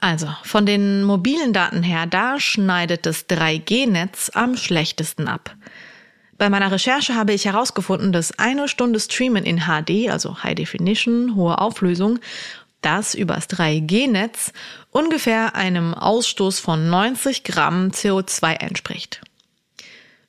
Also, 0.00 0.28
von 0.42 0.64
den 0.64 1.02
mobilen 1.02 1.52
Daten 1.52 1.82
her, 1.82 2.06
da 2.06 2.40
schneidet 2.40 3.04
das 3.04 3.28
3G-Netz 3.28 4.30
am 4.32 4.56
schlechtesten 4.56 5.28
ab. 5.28 5.54
Bei 6.38 6.48
meiner 6.48 6.72
Recherche 6.72 7.14
habe 7.14 7.34
ich 7.34 7.44
herausgefunden, 7.44 8.12
dass 8.12 8.38
eine 8.38 8.68
Stunde 8.68 9.00
Streamen 9.00 9.44
in 9.44 9.62
HD, 9.66 10.08
also 10.08 10.42
High 10.42 10.54
Definition, 10.54 11.34
hohe 11.34 11.58
Auflösung, 11.58 12.20
das 12.80 13.14
übers 13.14 13.50
3G-Netz 13.50 14.52
ungefähr 14.92 15.56
einem 15.56 15.92
Ausstoß 15.92 16.60
von 16.60 16.88
90 16.88 17.42
Gramm 17.42 17.88
CO2 17.88 18.54
entspricht. 18.54 19.20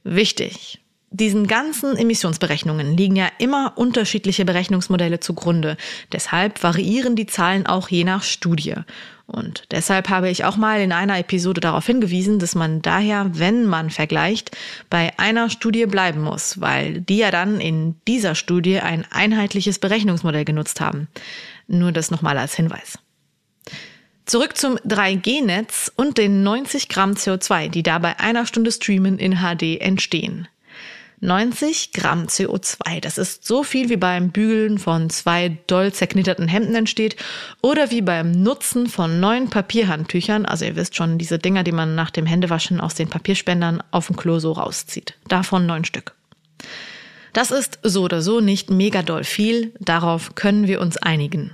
Wichtig. 0.03 0.79
Diesen 1.11 1.47
ganzen 1.47 1.97
Emissionsberechnungen 1.97 2.95
liegen 2.95 3.15
ja 3.15 3.27
immer 3.39 3.73
unterschiedliche 3.75 4.45
Berechnungsmodelle 4.45 5.19
zugrunde. 5.19 5.75
Deshalb 6.11 6.61
variieren 6.61 7.15
die 7.15 7.25
Zahlen 7.25 7.65
auch 7.65 7.89
je 7.89 8.03
nach 8.03 8.21
Studie. 8.21 8.75
Und 9.25 9.63
deshalb 9.71 10.09
habe 10.09 10.29
ich 10.29 10.45
auch 10.45 10.55
mal 10.55 10.81
in 10.81 10.91
einer 10.91 11.17
Episode 11.17 11.61
darauf 11.61 11.85
hingewiesen, 11.85 12.37
dass 12.37 12.53
man 12.53 12.81
daher, 12.81 13.31
wenn 13.33 13.65
man 13.65 13.89
vergleicht, 13.89 14.55
bei 14.89 15.11
einer 15.17 15.49
Studie 15.49 15.87
bleiben 15.87 16.21
muss, 16.21 16.61
weil 16.61 17.01
die 17.01 17.17
ja 17.17 17.31
dann 17.31 17.59
in 17.59 17.95
dieser 18.07 18.35
Studie 18.35 18.79
ein 18.79 19.05
einheitliches 19.09 19.79
Berechnungsmodell 19.79 20.45
genutzt 20.45 20.79
haben. 20.79 21.07
Nur 21.67 21.91
das 21.91 22.11
nochmal 22.11 22.37
als 22.37 22.55
Hinweis. 22.55 22.99
Zurück 24.25 24.57
zum 24.57 24.77
3G-Netz 24.77 25.91
und 25.95 26.19
den 26.19 26.43
90 26.43 26.87
Gramm 26.87 27.13
CO2, 27.13 27.69
die 27.69 27.81
da 27.81 27.97
bei 27.97 28.19
einer 28.19 28.45
Stunde 28.45 28.71
Streamen 28.71 29.17
in 29.17 29.37
HD 29.37 29.81
entstehen. 29.81 30.47
90 31.21 31.91
Gramm 31.93 32.25
CO2. 32.25 33.01
Das 33.01 33.17
ist 33.17 33.45
so 33.45 33.63
viel 33.63 33.89
wie 33.89 33.97
beim 33.97 34.31
Bügeln 34.31 34.77
von 34.77 35.09
zwei 35.09 35.57
doll 35.67 35.91
zerknitterten 35.91 36.47
Hemden 36.47 36.75
entsteht 36.75 37.15
oder 37.61 37.91
wie 37.91 38.01
beim 38.01 38.31
Nutzen 38.31 38.87
von 38.87 39.19
neun 39.19 39.49
Papierhandtüchern. 39.49 40.45
Also 40.45 40.65
ihr 40.65 40.75
wisst 40.75 40.95
schon, 40.95 41.17
diese 41.17 41.39
Dinger, 41.39 41.63
die 41.63 41.71
man 41.71 41.95
nach 41.95 42.11
dem 42.11 42.25
Händewaschen 42.25 42.79
aus 42.79 42.95
den 42.95 43.09
Papierspendern 43.09 43.83
auf 43.91 44.07
dem 44.07 44.15
Klo 44.15 44.39
so 44.39 44.53
rauszieht. 44.53 45.15
Davon 45.27 45.65
neun 45.65 45.85
Stück. 45.85 46.13
Das 47.33 47.51
ist 47.51 47.79
so 47.83 48.03
oder 48.03 48.21
so 48.21 48.39
nicht 48.39 48.69
mega 48.69 49.01
doll 49.01 49.23
viel. 49.23 49.73
Darauf 49.79 50.35
können 50.35 50.67
wir 50.67 50.81
uns 50.81 50.97
einigen. 50.97 51.51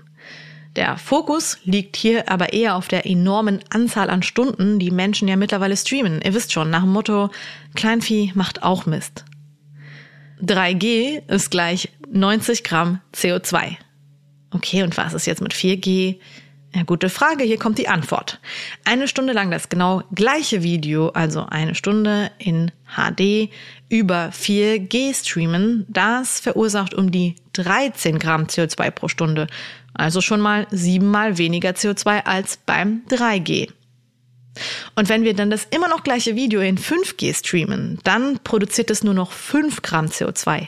Der 0.76 0.98
Fokus 0.98 1.58
liegt 1.64 1.96
hier 1.96 2.30
aber 2.30 2.52
eher 2.52 2.76
auf 2.76 2.90
der 2.90 3.06
enormen 3.06 3.62
Anzahl 3.70 4.10
an 4.10 4.24
Stunden, 4.24 4.78
die 4.78 4.92
Menschen 4.92 5.28
ja 5.28 5.38
mittlerweile 5.38 5.78
streamen. 5.78 6.22
Ihr 6.22 6.34
wisst 6.34 6.52
schon, 6.52 6.70
nach 6.70 6.82
dem 6.82 6.92
Motto, 6.92 7.30
Kleinvieh 7.76 8.34
macht 8.36 8.62
auch 8.62 8.86
Mist. 8.86 9.24
3G 10.42 11.28
ist 11.30 11.50
gleich 11.50 11.90
90 12.12 12.64
Gramm 12.64 13.02
CO2. 13.14 13.78
Okay, 14.52 14.84
und 14.84 14.98
was 14.98 15.14
ist 15.14 15.28
jetzt 15.28 15.42
mit 15.42 15.54
4G? 15.54 16.20
Ja, 16.76 16.84
gute 16.84 17.10
Frage, 17.10 17.46
hier 17.46 17.58
kommt 17.58 17.78
die 17.78 17.88
Antwort. 17.88 18.42
Eine 18.84 19.08
Stunde 19.08 19.32
lang 19.32 19.50
das 19.50 19.70
genau 19.70 20.04
gleiche 20.14 20.62
Video, 20.62 21.08
also 21.10 21.46
eine 21.46 21.74
Stunde 21.74 22.32
in 22.38 22.72
HD 22.98 23.50
über 23.88 24.30
4G 24.34 25.14
streamen, 25.14 25.86
das 25.88 26.42
verursacht 26.42 26.94
um 26.94 27.12
die 27.12 27.36
13 27.54 28.20
Gramm 28.20 28.44
CO2 28.48 28.92
pro 28.92 29.08
Stunde. 29.08 29.48
Also 29.94 30.20
schon 30.20 30.42
mal 30.42 30.68
siebenmal 30.70 31.38
weniger 31.38 31.70
CO2 31.70 32.26
als 32.26 32.58
beim 32.58 33.04
3G. 33.10 33.70
Und 34.96 35.10
wenn 35.10 35.24
wir 35.24 35.34
dann 35.34 35.50
das 35.50 35.68
immer 35.72 35.88
noch 35.88 36.04
gleiche 36.04 36.36
Video 36.36 36.62
in 36.62 36.78
5G 36.78 37.36
streamen, 37.36 38.00
dann 38.04 38.40
produziert 38.44 38.90
es 38.90 39.04
nur 39.04 39.14
noch 39.14 39.32
5 39.32 39.82
Gramm 39.82 40.08
CO2. 40.08 40.68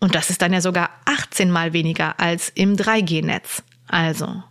Und 0.00 0.14
das 0.14 0.30
ist 0.30 0.42
dann 0.42 0.52
ja 0.52 0.60
sogar 0.60 0.90
18 1.04 1.50
mal 1.50 1.72
weniger 1.72 2.18
als 2.18 2.50
im 2.54 2.76
3G-Netz. 2.76 3.62
Also, 3.86 4.42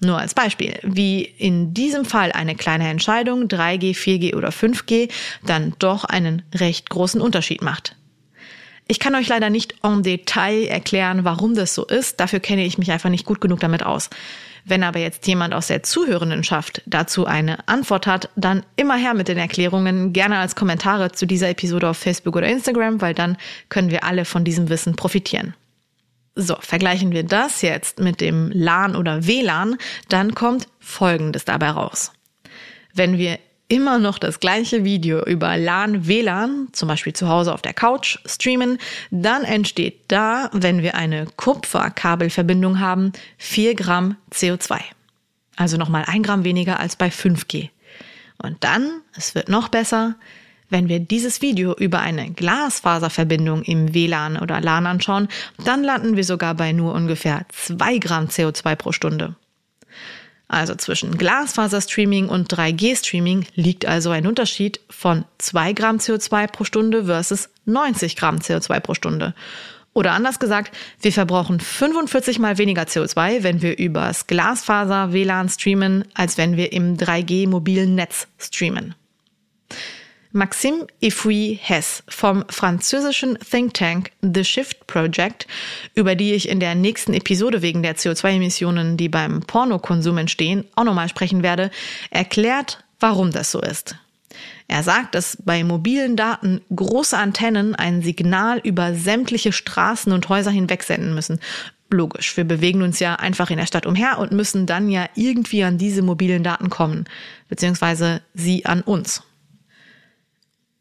nur 0.00 0.18
als 0.18 0.34
Beispiel, 0.34 0.78
wie 0.82 1.22
in 1.22 1.74
diesem 1.74 2.04
Fall 2.04 2.32
eine 2.32 2.54
kleine 2.54 2.88
Entscheidung, 2.88 3.44
3G, 3.48 3.94
4G 3.94 4.34
oder 4.34 4.50
5G, 4.50 5.10
dann 5.44 5.74
doch 5.78 6.04
einen 6.04 6.42
recht 6.54 6.90
großen 6.90 7.20
Unterschied 7.20 7.62
macht. 7.62 7.96
Ich 8.88 9.00
kann 9.00 9.14
euch 9.14 9.28
leider 9.28 9.50
nicht 9.50 9.74
en 9.82 10.02
Detail 10.02 10.66
erklären, 10.66 11.24
warum 11.24 11.54
das 11.54 11.74
so 11.74 11.84
ist. 11.84 12.20
Dafür 12.20 12.40
kenne 12.40 12.64
ich 12.64 12.78
mich 12.78 12.92
einfach 12.92 13.10
nicht 13.10 13.26
gut 13.26 13.40
genug 13.40 13.60
damit 13.60 13.84
aus. 13.84 14.10
Wenn 14.68 14.82
aber 14.82 14.98
jetzt 14.98 15.24
jemand 15.28 15.54
aus 15.54 15.68
der 15.68 15.84
Zuhörendenschaft 15.84 16.82
dazu 16.86 17.24
eine 17.24 17.68
Antwort 17.68 18.08
hat, 18.08 18.30
dann 18.34 18.66
immer 18.74 18.96
her 18.96 19.14
mit 19.14 19.28
den 19.28 19.38
Erklärungen, 19.38 20.12
gerne 20.12 20.38
als 20.38 20.56
Kommentare 20.56 21.12
zu 21.12 21.24
dieser 21.24 21.50
Episode 21.50 21.88
auf 21.88 21.98
Facebook 21.98 22.34
oder 22.34 22.48
Instagram, 22.48 23.00
weil 23.00 23.14
dann 23.14 23.36
können 23.68 23.92
wir 23.92 24.02
alle 24.02 24.24
von 24.24 24.42
diesem 24.42 24.68
Wissen 24.68 24.96
profitieren. 24.96 25.54
So, 26.34 26.56
vergleichen 26.58 27.12
wir 27.12 27.22
das 27.22 27.62
jetzt 27.62 28.00
mit 28.00 28.20
dem 28.20 28.50
LAN 28.52 28.96
oder 28.96 29.28
WLAN, 29.28 29.76
dann 30.08 30.34
kommt 30.34 30.66
Folgendes 30.80 31.44
dabei 31.44 31.70
raus. 31.70 32.12
Wenn 32.92 33.18
wir 33.18 33.38
immer 33.68 33.98
noch 33.98 34.18
das 34.18 34.40
gleiche 34.40 34.84
Video 34.84 35.24
über 35.24 35.56
LAN, 35.56 36.06
WLAN, 36.06 36.68
zum 36.72 36.88
Beispiel 36.88 37.12
zu 37.12 37.28
Hause 37.28 37.52
auf 37.52 37.62
der 37.62 37.74
Couch, 37.74 38.18
streamen, 38.24 38.78
dann 39.10 39.44
entsteht 39.44 40.00
da, 40.08 40.50
wenn 40.52 40.82
wir 40.82 40.94
eine 40.94 41.26
Kupferkabelverbindung 41.36 42.80
haben, 42.80 43.12
4 43.38 43.74
Gramm 43.74 44.16
CO2. 44.32 44.80
Also 45.56 45.76
nochmal 45.76 46.04
ein 46.06 46.22
Gramm 46.22 46.44
weniger 46.44 46.78
als 46.78 46.96
bei 46.96 47.08
5G. 47.08 47.70
Und 48.38 48.62
dann, 48.62 49.00
es 49.16 49.34
wird 49.34 49.48
noch 49.48 49.68
besser, 49.68 50.16
wenn 50.68 50.88
wir 50.88 51.00
dieses 51.00 51.42
Video 51.42 51.74
über 51.74 52.00
eine 52.00 52.30
Glasfaserverbindung 52.30 53.62
im 53.62 53.94
WLAN 53.94 54.36
oder 54.36 54.60
LAN 54.60 54.86
anschauen, 54.86 55.28
dann 55.64 55.84
landen 55.84 56.16
wir 56.16 56.24
sogar 56.24 56.54
bei 56.54 56.72
nur 56.72 56.92
ungefähr 56.92 57.46
2 57.50 57.98
Gramm 57.98 58.26
CO2 58.26 58.74
pro 58.76 58.92
Stunde. 58.92 59.36
Also 60.48 60.74
zwischen 60.76 61.18
Glasfaserstreaming 61.18 62.28
und 62.28 62.52
3G-Streaming 62.52 63.46
liegt 63.54 63.84
also 63.86 64.10
ein 64.10 64.26
Unterschied 64.26 64.80
von 64.88 65.24
2 65.38 65.72
Gramm 65.72 65.96
CO2 65.96 66.46
pro 66.46 66.64
Stunde 66.64 67.06
versus 67.06 67.48
90 67.64 68.16
Gramm 68.16 68.36
CO2 68.36 68.80
pro 68.80 68.94
Stunde. 68.94 69.34
Oder 69.92 70.12
anders 70.12 70.38
gesagt, 70.38 70.76
wir 71.00 71.12
verbrauchen 71.12 71.58
45 71.58 72.38
mal 72.38 72.58
weniger 72.58 72.82
CO2, 72.82 73.42
wenn 73.42 73.62
wir 73.62 73.78
übers 73.78 74.26
Glasfaser 74.26 75.12
WLAN 75.12 75.48
streamen, 75.48 76.04
als 76.14 76.36
wenn 76.36 76.56
wir 76.56 76.72
im 76.72 76.96
3G 76.96 77.48
mobilen 77.48 77.94
Netz 77.94 78.28
streamen. 78.38 78.94
Maxime 80.36 80.86
Ifouy 81.00 81.58
Hess 81.60 82.02
vom 82.08 82.44
französischen 82.50 83.38
Think 83.38 83.72
Tank 83.72 84.10
The 84.20 84.44
Shift 84.44 84.86
Project, 84.86 85.46
über 85.94 86.14
die 86.14 86.34
ich 86.34 86.50
in 86.50 86.60
der 86.60 86.74
nächsten 86.74 87.14
Episode 87.14 87.62
wegen 87.62 87.82
der 87.82 87.96
CO2-Emissionen, 87.96 88.98
die 88.98 89.08
beim 89.08 89.40
Pornokonsum 89.40 90.18
entstehen, 90.18 90.66
auch 90.74 90.84
nochmal 90.84 91.08
sprechen 91.08 91.42
werde, 91.42 91.70
erklärt, 92.10 92.84
warum 93.00 93.30
das 93.30 93.50
so 93.50 93.62
ist. 93.62 93.96
Er 94.68 94.82
sagt, 94.82 95.14
dass 95.14 95.38
bei 95.42 95.64
mobilen 95.64 96.16
Daten 96.16 96.60
große 96.74 97.16
Antennen 97.16 97.74
ein 97.74 98.02
Signal 98.02 98.58
über 98.58 98.94
sämtliche 98.94 99.52
Straßen 99.52 100.12
und 100.12 100.28
Häuser 100.28 100.50
hinweg 100.50 100.82
senden 100.82 101.14
müssen. 101.14 101.40
Logisch, 101.88 102.36
wir 102.36 102.44
bewegen 102.44 102.82
uns 102.82 102.98
ja 102.98 103.14
einfach 103.14 103.48
in 103.48 103.56
der 103.56 103.66
Stadt 103.66 103.86
umher 103.86 104.18
und 104.18 104.32
müssen 104.32 104.66
dann 104.66 104.90
ja 104.90 105.08
irgendwie 105.14 105.64
an 105.64 105.78
diese 105.78 106.02
mobilen 106.02 106.42
Daten 106.42 106.68
kommen, 106.68 107.06
beziehungsweise 107.48 108.20
sie 108.34 108.66
an 108.66 108.82
uns. 108.82 109.22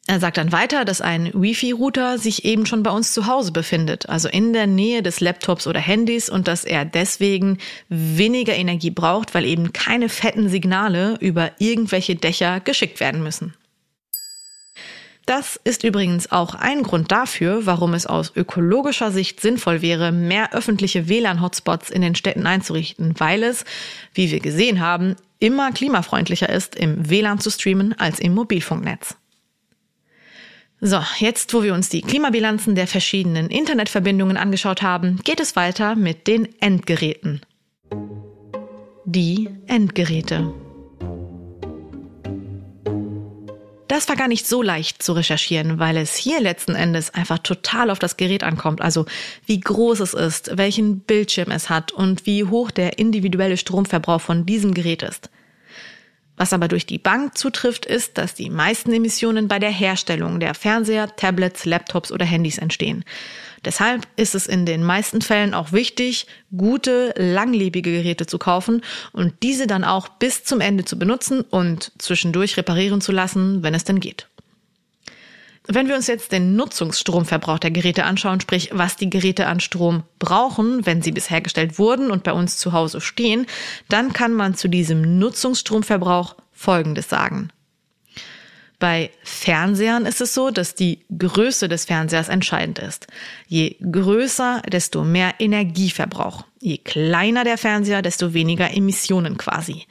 Er 0.08 0.20
sagt 0.20 0.38
dann 0.38 0.52
weiter, 0.52 0.86
dass 0.86 1.02
ein 1.02 1.32
Wi-Fi-Router 1.34 2.20
sich 2.20 2.46
eben 2.46 2.68
schon 2.68 2.84
bei 2.84 2.92
uns 2.92 3.12
zu 3.12 3.26
Hause 3.26 3.52
befindet, 3.52 4.08
also 4.08 4.30
in 4.30 4.54
der 4.54 4.68
Nähe 4.68 5.02
des 5.02 5.20
Laptops 5.20 5.66
oder 5.66 5.80
Handys 5.80 6.30
und 6.30 6.48
dass 6.48 6.64
er 6.64 6.86
deswegen 6.86 7.58
weniger 7.90 8.54
Energie 8.54 8.92
braucht, 8.92 9.34
weil 9.34 9.46
eben 9.46 9.74
keine 9.74 10.08
fetten 10.08 10.48
Signale 10.48 11.18
über 11.22 11.52
irgendwelche 11.58 12.16
Dächer 12.16 12.60
geschickt 12.60 13.00
werden 13.00 13.24
müssen. 13.24 13.56
Das 15.26 15.60
ist 15.64 15.84
übrigens 15.84 16.32
auch 16.32 16.54
ein 16.54 16.84
Grund 16.84 17.12
dafür, 17.12 17.66
warum 17.66 17.96
es 17.96 18.06
aus 18.06 18.32
ökologischer 18.36 19.12
Sicht 19.12 19.42
sinnvoll 19.42 19.82
wäre, 19.82 20.12
mehr 20.12 20.54
öffentliche 20.54 21.10
WLAN-Hotspots 21.10 21.90
in 21.90 22.04
den 22.04 22.14
Städten 22.14 22.46
einzurichten, 22.46 23.16
weil 23.18 23.42
es, 23.42 23.66
wie 24.14 24.30
wir 24.30 24.40
gesehen 24.40 24.82
haben, 24.82 25.16
immer 25.40 25.72
klimafreundlicher 25.72 26.50
ist, 26.50 26.76
im 26.76 27.10
WLAN 27.10 27.40
zu 27.40 27.50
streamen 27.50 27.98
als 27.98 28.20
im 28.20 28.36
Mobilfunknetz. 28.36 29.16
So, 30.88 31.02
jetzt 31.18 31.52
wo 31.56 31.64
wir 31.64 31.74
uns 31.74 31.90
die 31.90 32.04
Klimabilanzen 32.04 32.76
der 32.76 32.86
verschiedenen 32.86 33.50
Internetverbindungen 33.50 34.38
angeschaut 34.38 34.84
haben, 34.84 35.20
geht 35.24 35.40
es 35.40 35.56
weiter 35.56 35.96
mit 35.96 36.28
den 36.28 36.48
Endgeräten. 36.62 37.42
Die 39.04 39.50
Endgeräte. 39.66 40.54
Das 43.88 44.08
war 44.10 44.16
gar 44.16 44.28
nicht 44.28 44.46
so 44.46 44.62
leicht 44.62 45.02
zu 45.02 45.14
recherchieren, 45.14 45.80
weil 45.80 45.98
es 45.98 46.16
hier 46.16 46.40
letzten 46.40 46.76
Endes 46.76 47.12
einfach 47.16 47.40
total 47.40 47.90
auf 47.90 47.98
das 47.98 48.16
Gerät 48.16 48.44
ankommt. 48.44 48.82
Also 48.82 49.08
wie 49.48 49.60
groß 49.60 50.02
es 50.02 50.14
ist, 50.14 50.56
welchen 50.56 51.00
Bildschirm 51.00 51.50
es 51.50 51.68
hat 51.72 51.94
und 51.94 52.28
wie 52.28 52.44
hoch 52.44 52.70
der 52.70 53.00
individuelle 53.00 53.58
Stromverbrauch 53.58 54.22
von 54.22 54.46
diesem 54.46 54.76
Gerät 54.76 55.02
ist. 55.02 55.32
Was 56.38 56.54
aber 56.54 56.68
durch 56.68 56.86
die 56.86 56.98
Bank 56.98 57.38
zutrifft, 57.38 57.86
ist, 57.86 58.18
dass 58.18 58.34
die 58.34 58.50
meisten 58.50 58.92
Emissionen 58.92 59.48
bei 59.48 59.60
der 59.60 59.70
Herstellung 59.70 60.40
der 60.40 60.54
Fernseher, 60.54 61.16
Tablets, 61.16 61.66
Laptops 61.66 62.12
oder 62.12 62.26
Handys 62.26 62.58
entstehen. 62.58 63.06
Deshalb 63.64 64.08
ist 64.16 64.36
es 64.36 64.46
in 64.46 64.66
den 64.66 64.84
meisten 64.84 65.22
Fällen 65.22 65.54
auch 65.54 65.72
wichtig, 65.72 66.28
gute, 66.56 67.14
langlebige 67.18 67.92
Geräte 67.92 68.28
zu 68.28 68.38
kaufen 68.38 68.82
und 69.12 69.34
diese 69.42 69.66
dann 69.66 69.84
auch 69.84 70.08
bis 70.08 70.44
zum 70.44 70.62
Ende 70.62 70.86
zu 70.86 71.00
benutzen 71.00 71.42
und 71.42 71.92
zwischendurch 71.98 72.58
reparieren 72.58 73.02
zu 73.02 73.12
lassen, 73.12 73.64
wenn 73.64 73.74
es 73.74 73.84
denn 73.84 74.00
geht. 74.00 74.28
Wenn 75.68 75.88
wir 75.88 75.96
uns 75.96 76.08
jetzt 76.08 76.32
den 76.32 76.56
Nutzungsstromverbrauch 76.56 77.60
der 77.60 77.72
Geräte 77.72 78.04
anschauen, 78.04 78.40
sprich 78.40 78.70
was 78.72 78.98
die 78.98 79.10
Geräte 79.10 79.48
an 79.48 79.60
Strom 79.60 80.04
brauchen, 80.20 80.86
wenn 80.86 81.02
sie 81.02 81.12
bis 81.12 81.30
hergestellt 81.30 81.80
wurden 81.80 82.12
und 82.12 82.24
bei 82.24 82.34
uns 82.34 82.58
zu 82.58 82.72
Hause 82.72 83.02
stehen, 83.02 83.48
dann 83.90 84.14
kann 84.14 84.34
man 84.34 84.56
zu 84.56 84.68
diesem 84.68 85.18
Nutzungsstromverbrauch 85.18 86.36
Folgendes 86.52 87.10
sagen. 87.10 87.50
Bei 88.78 89.10
Fernsehern 89.24 90.06
ist 90.06 90.22
es 90.22 90.34
so, 90.34 90.52
dass 90.52 90.76
die 90.76 91.00
Größe 91.18 91.68
des 91.68 91.86
Fernsehers 91.86 92.30
entscheidend 92.30 92.80
ist. 92.80 93.08
Je 93.48 93.78
größer, 93.80 94.62
desto 94.72 95.04
mehr 95.04 95.36
Energieverbrauch. 95.40 96.46
Je 96.60 96.78
kleiner 96.78 97.44
der 97.44 97.58
Fernseher, 97.58 98.02
desto 98.02 98.34
weniger 98.34 98.72
Emissionen 98.76 99.38
quasi. 99.38 99.86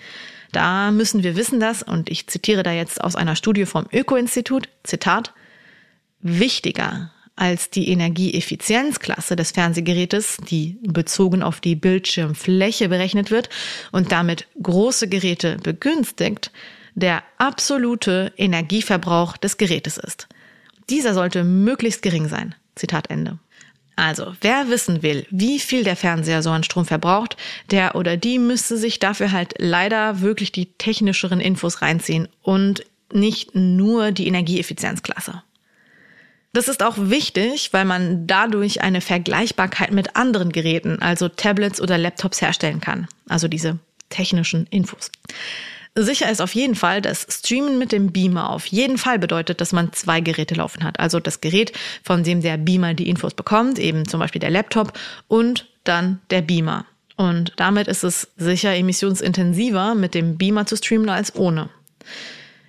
Da 0.52 0.92
müssen 0.92 1.22
wir 1.22 1.34
wissen, 1.34 1.58
dass, 1.58 1.82
und 1.82 2.10
ich 2.10 2.28
zitiere 2.28 2.62
da 2.62 2.72
jetzt 2.72 3.02
aus 3.02 3.16
einer 3.16 3.36
Studie 3.36 3.66
vom 3.66 3.86
Öko-Institut, 3.90 4.68
Zitat, 4.84 5.32
Wichtiger 6.24 7.10
als 7.36 7.68
die 7.68 7.88
Energieeffizienzklasse 7.90 9.36
des 9.36 9.50
Fernsehgerätes, 9.50 10.38
die 10.48 10.78
bezogen 10.82 11.42
auf 11.42 11.60
die 11.60 11.74
Bildschirmfläche 11.74 12.88
berechnet 12.88 13.30
wird 13.30 13.50
und 13.92 14.10
damit 14.10 14.46
große 14.62 15.08
Geräte 15.08 15.58
begünstigt, 15.62 16.50
der 16.94 17.22
absolute 17.38 18.32
Energieverbrauch 18.36 19.36
des 19.36 19.58
Gerätes 19.58 19.98
ist. 19.98 20.28
Dieser 20.88 21.12
sollte 21.12 21.44
möglichst 21.44 22.02
gering 22.02 22.28
sein. 22.28 22.54
Zitat 22.74 23.10
Ende. 23.10 23.38
Also, 23.96 24.34
wer 24.40 24.70
wissen 24.70 25.02
will, 25.02 25.26
wie 25.30 25.60
viel 25.60 25.84
der 25.84 25.96
Fernseher 25.96 26.42
so 26.42 26.50
an 26.50 26.64
Strom 26.64 26.86
verbraucht, 26.86 27.36
der 27.70 27.94
oder 27.96 28.16
die 28.16 28.38
müsste 28.38 28.76
sich 28.76 28.98
dafür 28.98 29.30
halt 29.30 29.54
leider 29.58 30.20
wirklich 30.20 30.52
die 30.52 30.66
technischeren 30.66 31.40
Infos 31.40 31.82
reinziehen 31.82 32.28
und 32.42 32.84
nicht 33.12 33.54
nur 33.54 34.10
die 34.10 34.26
Energieeffizienzklasse. 34.26 35.42
Das 36.54 36.68
ist 36.68 36.84
auch 36.84 36.94
wichtig, 36.96 37.72
weil 37.72 37.84
man 37.84 38.28
dadurch 38.28 38.80
eine 38.80 39.00
Vergleichbarkeit 39.00 39.90
mit 39.90 40.14
anderen 40.14 40.52
Geräten, 40.52 41.02
also 41.02 41.28
Tablets 41.28 41.80
oder 41.80 41.98
Laptops 41.98 42.40
herstellen 42.40 42.80
kann. 42.80 43.08
Also 43.28 43.48
diese 43.48 43.80
technischen 44.08 44.68
Infos. 44.68 45.10
Sicher 45.96 46.30
ist 46.30 46.40
auf 46.40 46.54
jeden 46.54 46.76
Fall, 46.76 47.02
dass 47.02 47.26
Streamen 47.28 47.76
mit 47.76 47.90
dem 47.90 48.12
Beamer 48.12 48.50
auf 48.50 48.66
jeden 48.66 48.98
Fall 48.98 49.18
bedeutet, 49.18 49.60
dass 49.60 49.72
man 49.72 49.92
zwei 49.92 50.20
Geräte 50.20 50.54
laufen 50.54 50.84
hat. 50.84 51.00
Also 51.00 51.18
das 51.18 51.40
Gerät, 51.40 51.72
von 52.04 52.22
dem 52.22 52.40
der 52.40 52.56
Beamer 52.56 52.94
die 52.94 53.08
Infos 53.08 53.34
bekommt, 53.34 53.80
eben 53.80 54.06
zum 54.06 54.20
Beispiel 54.20 54.40
der 54.40 54.50
Laptop 54.50 54.92
und 55.26 55.66
dann 55.82 56.20
der 56.30 56.42
Beamer. 56.42 56.86
Und 57.16 57.52
damit 57.56 57.88
ist 57.88 58.04
es 58.04 58.28
sicher 58.36 58.76
emissionsintensiver, 58.76 59.96
mit 59.96 60.14
dem 60.14 60.38
Beamer 60.38 60.66
zu 60.66 60.76
streamen 60.76 61.08
als 61.08 61.34
ohne. 61.34 61.68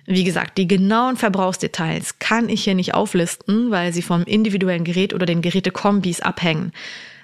Wie 0.06 0.24
gesagt, 0.24 0.56
die 0.56 0.68
genauen 0.68 1.16
Verbrauchsdetails 1.16 2.20
kann 2.20 2.48
ich 2.48 2.62
hier 2.64 2.76
nicht 2.76 2.94
auflisten, 2.94 3.70
weil 3.72 3.92
sie 3.92 4.02
vom 4.02 4.22
individuellen 4.22 4.84
Gerät 4.84 5.12
oder 5.12 5.26
den 5.26 5.42
Gerätekombis 5.42 6.20
abhängen. 6.20 6.72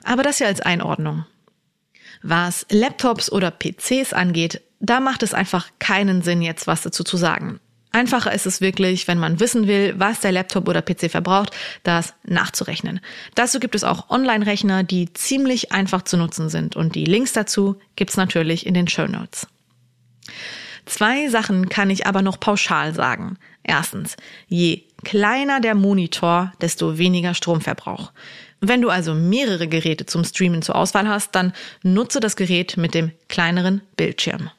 Aber 0.03 0.25
das 0.25 0.41
ja 0.41 0.49
als 0.49 0.61
Einordnung. 0.61 1.25
Was 2.23 2.67
Laptops 2.71 3.31
oder 3.31 3.53
PCs 3.53 4.13
angeht, 4.13 4.61
da 4.81 4.99
macht 4.99 5.23
es 5.23 5.33
einfach 5.33 5.69
keinen 5.79 6.23
Sinn, 6.23 6.43
jetzt 6.43 6.67
was 6.67 6.83
dazu 6.83 7.05
zu 7.05 7.17
sagen. 7.17 7.61
Einfacher 7.93 8.33
ist 8.33 8.47
es 8.47 8.61
wirklich, 8.61 9.07
wenn 9.07 9.19
man 9.19 9.39
wissen 9.39 9.67
will, 9.67 9.95
was 9.99 10.21
der 10.21 10.33
Laptop 10.33 10.67
oder 10.67 10.81
PC 10.81 11.11
verbraucht, 11.11 11.51
das 11.83 12.15
nachzurechnen. 12.25 13.01
Dazu 13.35 13.61
gibt 13.61 13.75
es 13.75 13.85
auch 13.85 14.09
Online-Rechner, 14.09 14.83
die 14.83 15.13
ziemlich 15.13 15.73
einfach 15.73 16.03
zu 16.03 16.17
nutzen 16.17 16.49
sind 16.49 16.75
und 16.75 16.95
die 16.95 17.05
Links 17.05 17.33
dazu 17.33 17.79
gibt's 17.95 18.17
natürlich 18.17 18.67
in 18.67 18.75
den 18.75 18.89
Show 18.89 19.07
Notes. 19.07 19.47
Zwei 20.87 21.29
Sachen 21.29 21.69
kann 21.69 21.91
ich 21.91 22.07
aber 22.07 22.23
noch 22.23 22.41
pauschal 22.41 22.95
sagen. 22.95 23.39
Erstens, 23.63 24.17
je 24.49 24.83
kleiner 25.05 25.61
der 25.61 25.75
Monitor, 25.75 26.53
desto 26.61 26.99
weniger 26.99 27.35
Stromverbrauch. 27.35 28.13
Wenn 28.61 28.83
du 28.83 28.91
also 28.91 29.15
mehrere 29.15 29.69
Geräte 29.69 30.07
zum 30.07 30.25
Streamen 30.25 30.63
zur 30.63 30.77
Auswahl 30.77 31.09
hast, 31.09 31.35
dann 31.35 31.53
nutze 31.83 32.21
das 32.21 32.37
Gerät 32.37 32.77
mit 32.77 32.95
dem 32.95 33.13
kleineren 33.29 33.83
Bildschirm. 33.97 34.51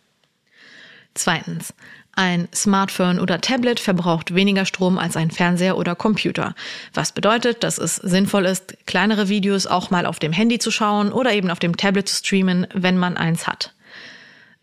Zweitens, 1.13 1.73
ein 2.15 2.47
Smartphone 2.53 3.19
oder 3.19 3.41
Tablet 3.41 3.79
verbraucht 3.79 4.35
weniger 4.35 4.65
Strom 4.65 4.99
als 4.99 5.17
ein 5.17 5.31
Fernseher 5.31 5.77
oder 5.77 5.95
Computer. 5.95 6.53
Was 6.93 7.11
bedeutet, 7.11 7.63
dass 7.63 7.79
es 7.79 7.95
sinnvoll 7.95 8.45
ist, 8.45 8.75
kleinere 8.85 9.29
Videos 9.29 9.65
auch 9.65 9.89
mal 9.89 10.05
auf 10.05 10.19
dem 10.19 10.31
Handy 10.31 10.59
zu 10.59 10.69
schauen 10.69 11.11
oder 11.11 11.33
eben 11.33 11.49
auf 11.49 11.59
dem 11.59 11.75
Tablet 11.75 12.07
zu 12.07 12.17
streamen, 12.17 12.67
wenn 12.73 12.97
man 12.97 13.17
eins 13.17 13.47
hat. 13.47 13.72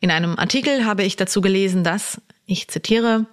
In 0.01 0.11
einem 0.11 0.39
Artikel 0.39 0.87
habe 0.87 1.05
ich 1.05 1.17
dazu 1.17 1.43
gelesen, 1.43 1.85
dass, 1.85 2.21
ich 2.47 2.69
zitiere, 2.69 3.27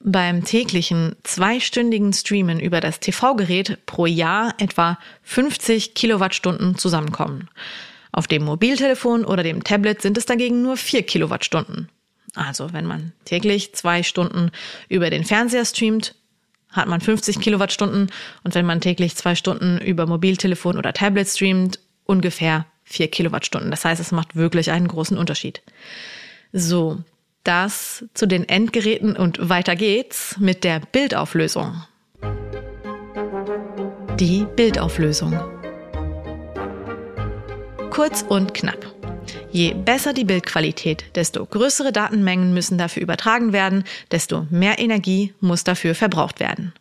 beim 0.00 0.44
täglichen 0.44 1.16
zweistündigen 1.22 2.12
Streamen 2.12 2.60
über 2.60 2.80
das 2.80 3.00
TV-Gerät 3.00 3.84
pro 3.86 4.04
Jahr 4.04 4.54
etwa 4.58 4.98
50 5.22 5.94
Kilowattstunden 5.94 6.76
zusammenkommen. 6.76 7.48
Auf 8.12 8.26
dem 8.26 8.44
Mobiltelefon 8.44 9.24
oder 9.24 9.42
dem 9.42 9.64
Tablet 9.64 10.02
sind 10.02 10.18
es 10.18 10.26
dagegen 10.26 10.62
nur 10.62 10.76
4 10.76 11.02
Kilowattstunden. 11.02 11.88
Also 12.34 12.74
wenn 12.74 12.84
man 12.84 13.12
täglich 13.24 13.74
zwei 13.74 14.02
Stunden 14.02 14.50
über 14.90 15.08
den 15.08 15.24
Fernseher 15.24 15.64
streamt, 15.64 16.14
hat 16.70 16.88
man 16.88 17.00
50 17.00 17.40
Kilowattstunden 17.40 18.10
und 18.44 18.54
wenn 18.54 18.66
man 18.66 18.82
täglich 18.82 19.16
zwei 19.16 19.34
Stunden 19.34 19.78
über 19.78 20.06
Mobiltelefon 20.06 20.76
oder 20.76 20.92
Tablet 20.92 21.28
streamt, 21.28 21.78
ungefähr 22.04 22.66
4 22.86 23.08
Kilowattstunden. 23.08 23.70
Das 23.70 23.84
heißt, 23.84 24.00
es 24.00 24.12
macht 24.12 24.36
wirklich 24.36 24.70
einen 24.70 24.88
großen 24.88 25.18
Unterschied. 25.18 25.60
So, 26.52 26.98
das 27.44 28.04
zu 28.14 28.26
den 28.26 28.48
Endgeräten 28.48 29.16
und 29.16 29.48
weiter 29.48 29.76
geht's 29.76 30.36
mit 30.38 30.64
der 30.64 30.80
Bildauflösung. 30.80 31.82
Die 34.18 34.46
Bildauflösung. 34.56 35.38
Kurz 37.90 38.22
und 38.22 38.54
knapp. 38.54 38.94
Je 39.50 39.74
besser 39.74 40.12
die 40.12 40.24
Bildqualität, 40.24 41.04
desto 41.14 41.44
größere 41.44 41.92
Datenmengen 41.92 42.52
müssen 42.52 42.78
dafür 42.78 43.02
übertragen 43.02 43.52
werden, 43.52 43.84
desto 44.10 44.46
mehr 44.50 44.78
Energie 44.78 45.32
muss 45.40 45.64
dafür 45.64 45.94
verbraucht 45.94 46.40
werden. 46.40 46.72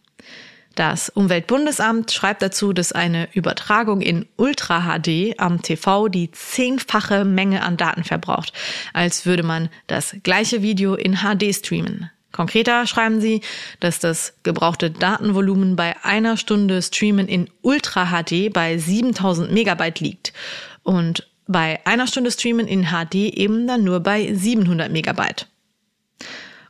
Das 0.75 1.07
Umweltbundesamt 1.07 2.11
schreibt 2.11 2.41
dazu, 2.41 2.73
dass 2.73 2.91
eine 2.91 3.29
Übertragung 3.33 4.01
in 4.01 4.25
Ultra 4.35 4.81
HD 4.99 5.39
am 5.39 5.61
TV 5.61 6.09
die 6.09 6.31
zehnfache 6.31 7.23
Menge 7.23 7.63
an 7.63 7.77
Daten 7.77 8.03
verbraucht, 8.03 8.51
als 8.93 9.25
würde 9.25 9.43
man 9.43 9.69
das 9.87 10.17
gleiche 10.23 10.61
Video 10.61 10.95
in 10.95 11.19
HD 11.19 11.55
streamen. 11.55 12.11
Konkreter 12.33 12.85
schreiben 12.85 13.21
sie, 13.21 13.39
dass 13.79 13.99
das 13.99 14.33
gebrauchte 14.43 14.91
Datenvolumen 14.91 15.77
bei 15.77 15.95
einer 16.03 16.35
Stunde 16.35 16.81
Streamen 16.81 17.29
in 17.29 17.49
Ultra 17.61 18.07
HD 18.07 18.51
bei 18.51 18.77
7000 18.77 19.53
Megabyte 19.53 20.01
liegt 20.01 20.33
und 20.83 21.25
bei 21.47 21.79
einer 21.85 22.07
Stunde 22.07 22.31
Streamen 22.31 22.67
in 22.67 22.87
HD 22.87 23.15
eben 23.15 23.65
dann 23.67 23.85
nur 23.85 24.01
bei 24.01 24.33
700 24.33 24.91
Megabyte. 24.91 25.47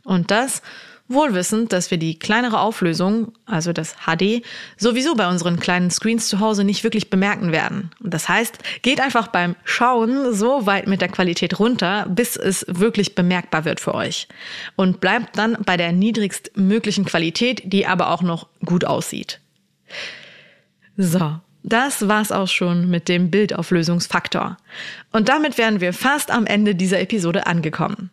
Und 0.04 0.30
das 0.30 0.62
wohlwissend, 1.08 1.72
dass 1.72 1.92
wir 1.92 1.98
die 1.98 2.18
kleinere 2.18 2.60
Auflösung, 2.60 3.32
also 3.46 3.74
das 3.74 3.96
HD, 4.06 4.44
sowieso 4.78 5.16
bei 5.16 5.30
unseren 5.30 5.60
kleinen 5.60 5.92
Screens 5.92 6.28
zu 6.28 6.40
Hause 6.40 6.64
nicht 6.64 6.84
wirklich 6.84 7.10
bemerken 7.10 7.52
werden. 7.52 7.92
Das 8.00 8.28
heißt, 8.28 8.58
geht 8.82 9.00
einfach 9.00 9.28
beim 9.28 9.56
Schauen 9.64 10.34
so 10.34 10.66
weit 10.66 10.88
mit 10.88 11.02
der 11.02 11.10
Qualität 11.10 11.60
runter, 11.60 12.08
bis 12.10 12.36
es 12.36 12.66
wirklich 12.68 13.14
bemerkbar 13.14 13.66
wird 13.66 13.80
für 13.80 13.94
euch. 13.94 14.28
Und 14.76 15.00
bleibt 15.00 15.38
dann 15.38 15.58
bei 15.66 15.78
der 15.78 15.92
niedrigstmöglichen 15.92 17.06
Qualität, 17.06 17.62
die 17.66 17.86
aber 17.86 18.10
auch 18.10 18.24
noch 18.24 18.48
gut 18.66 18.86
aussieht. 18.86 19.40
So, 20.98 21.40
das 21.62 22.08
war's 22.08 22.32
auch 22.32 22.48
schon 22.48 22.90
mit 22.90 23.10
dem 23.10 23.30
Bildauflösungsfaktor. 23.30 24.58
Und 25.12 25.30
damit 25.30 25.58
wären 25.58 25.82
wir 25.82 25.94
fast 25.94 26.32
am 26.32 26.46
Ende 26.46 26.76
dieser 26.76 27.00
Episode 27.00 27.46
angekommen. 27.48 28.10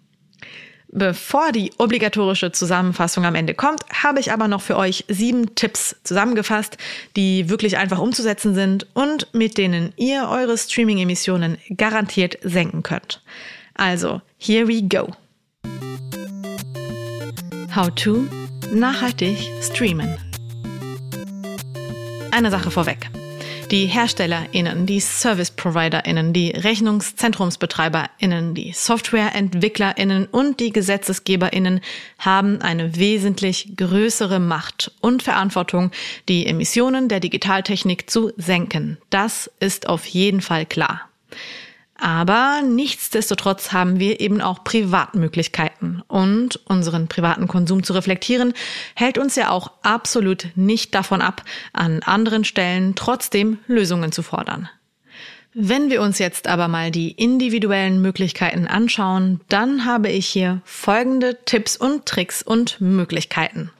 Bevor 0.94 1.52
die 1.52 1.72
obligatorische 1.78 2.52
Zusammenfassung 2.52 3.24
am 3.24 3.34
Ende 3.34 3.54
kommt, 3.54 3.80
habe 4.02 4.20
ich 4.20 4.30
aber 4.30 4.46
noch 4.46 4.60
für 4.60 4.76
euch 4.76 5.06
sieben 5.08 5.54
Tipps 5.54 5.96
zusammengefasst, 6.04 6.76
die 7.16 7.48
wirklich 7.48 7.78
einfach 7.78 7.98
umzusetzen 7.98 8.54
sind 8.54 8.86
und 8.92 9.26
mit 9.32 9.56
denen 9.56 9.94
ihr 9.96 10.28
eure 10.28 10.58
Streaming-Emissionen 10.58 11.56
garantiert 11.78 12.36
senken 12.42 12.82
könnt. 12.82 13.22
Also, 13.72 14.20
here 14.36 14.68
we 14.68 14.82
go. 14.82 15.08
How 17.74 17.88
to 17.94 18.26
nachhaltig 18.70 19.38
streamen. 19.62 20.18
Eine 22.32 22.50
Sache 22.50 22.70
vorweg. 22.70 23.08
Die 23.72 23.86
HerstellerInnen, 23.86 24.84
die 24.84 25.00
Service-ProviderInnen, 25.00 26.34
die 26.34 26.50
RechnungszentrumsbetreiberInnen, 26.50 28.54
die 28.54 28.74
SoftwareentwicklerInnen 28.74 30.26
und 30.26 30.60
die 30.60 30.74
GesetzgeberInnen 30.74 31.80
haben 32.18 32.60
eine 32.60 32.96
wesentlich 32.96 33.72
größere 33.74 34.40
Macht 34.40 34.92
und 35.00 35.22
Verantwortung, 35.22 35.90
die 36.28 36.44
Emissionen 36.44 37.08
der 37.08 37.20
Digitaltechnik 37.20 38.10
zu 38.10 38.32
senken. 38.36 38.98
Das 39.08 39.50
ist 39.58 39.88
auf 39.88 40.04
jeden 40.04 40.42
Fall 40.42 40.66
klar. 40.66 41.08
Aber 42.02 42.62
nichtsdestotrotz 42.66 43.70
haben 43.70 44.00
wir 44.00 44.18
eben 44.18 44.40
auch 44.40 44.64
Privatmöglichkeiten. 44.64 46.02
Und 46.08 46.56
unseren 46.64 47.06
privaten 47.06 47.46
Konsum 47.46 47.84
zu 47.84 47.92
reflektieren, 47.92 48.54
hält 48.96 49.18
uns 49.18 49.36
ja 49.36 49.50
auch 49.50 49.70
absolut 49.82 50.48
nicht 50.56 50.96
davon 50.96 51.22
ab, 51.22 51.44
an 51.72 52.02
anderen 52.02 52.42
Stellen 52.42 52.96
trotzdem 52.96 53.60
Lösungen 53.68 54.10
zu 54.10 54.24
fordern. 54.24 54.68
Wenn 55.54 55.90
wir 55.90 56.02
uns 56.02 56.18
jetzt 56.18 56.48
aber 56.48 56.66
mal 56.66 56.90
die 56.90 57.12
individuellen 57.12 58.02
Möglichkeiten 58.02 58.66
anschauen, 58.66 59.40
dann 59.48 59.84
habe 59.84 60.08
ich 60.08 60.26
hier 60.26 60.60
folgende 60.64 61.38
Tipps 61.44 61.76
und 61.76 62.04
Tricks 62.06 62.42
und 62.42 62.80
Möglichkeiten. 62.80 63.70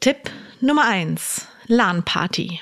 Tipp 0.00 0.30
Nummer 0.60 0.84
eins: 0.84 1.48
LAN-Party. 1.68 2.60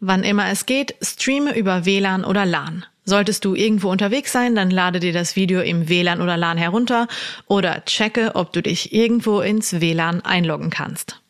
Wann 0.00 0.24
immer 0.24 0.48
es 0.50 0.66
geht, 0.66 0.96
streame 1.00 1.56
über 1.56 1.84
WLAN 1.84 2.24
oder 2.24 2.44
LAN. 2.44 2.84
Solltest 3.04 3.44
du 3.44 3.54
irgendwo 3.54 3.90
unterwegs 3.90 4.30
sein, 4.30 4.54
dann 4.54 4.70
lade 4.70 5.00
dir 5.00 5.12
das 5.12 5.34
Video 5.34 5.60
im 5.60 5.88
WLAN 5.88 6.20
oder 6.20 6.36
LAN 6.36 6.56
herunter 6.56 7.08
oder 7.46 7.84
checke, 7.84 8.32
ob 8.34 8.52
du 8.52 8.62
dich 8.62 8.92
irgendwo 8.92 9.40
ins 9.40 9.80
WLAN 9.80 10.20
einloggen 10.20 10.70
kannst. 10.70 11.20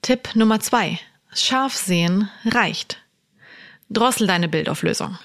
Tipp 0.00 0.30
Nummer 0.34 0.60
zwei: 0.60 0.98
Scharf 1.34 1.74
sehen 1.74 2.30
reicht. 2.46 2.98
Drossel 3.90 4.26
deine 4.26 4.48
Bildauflösung. 4.48 5.18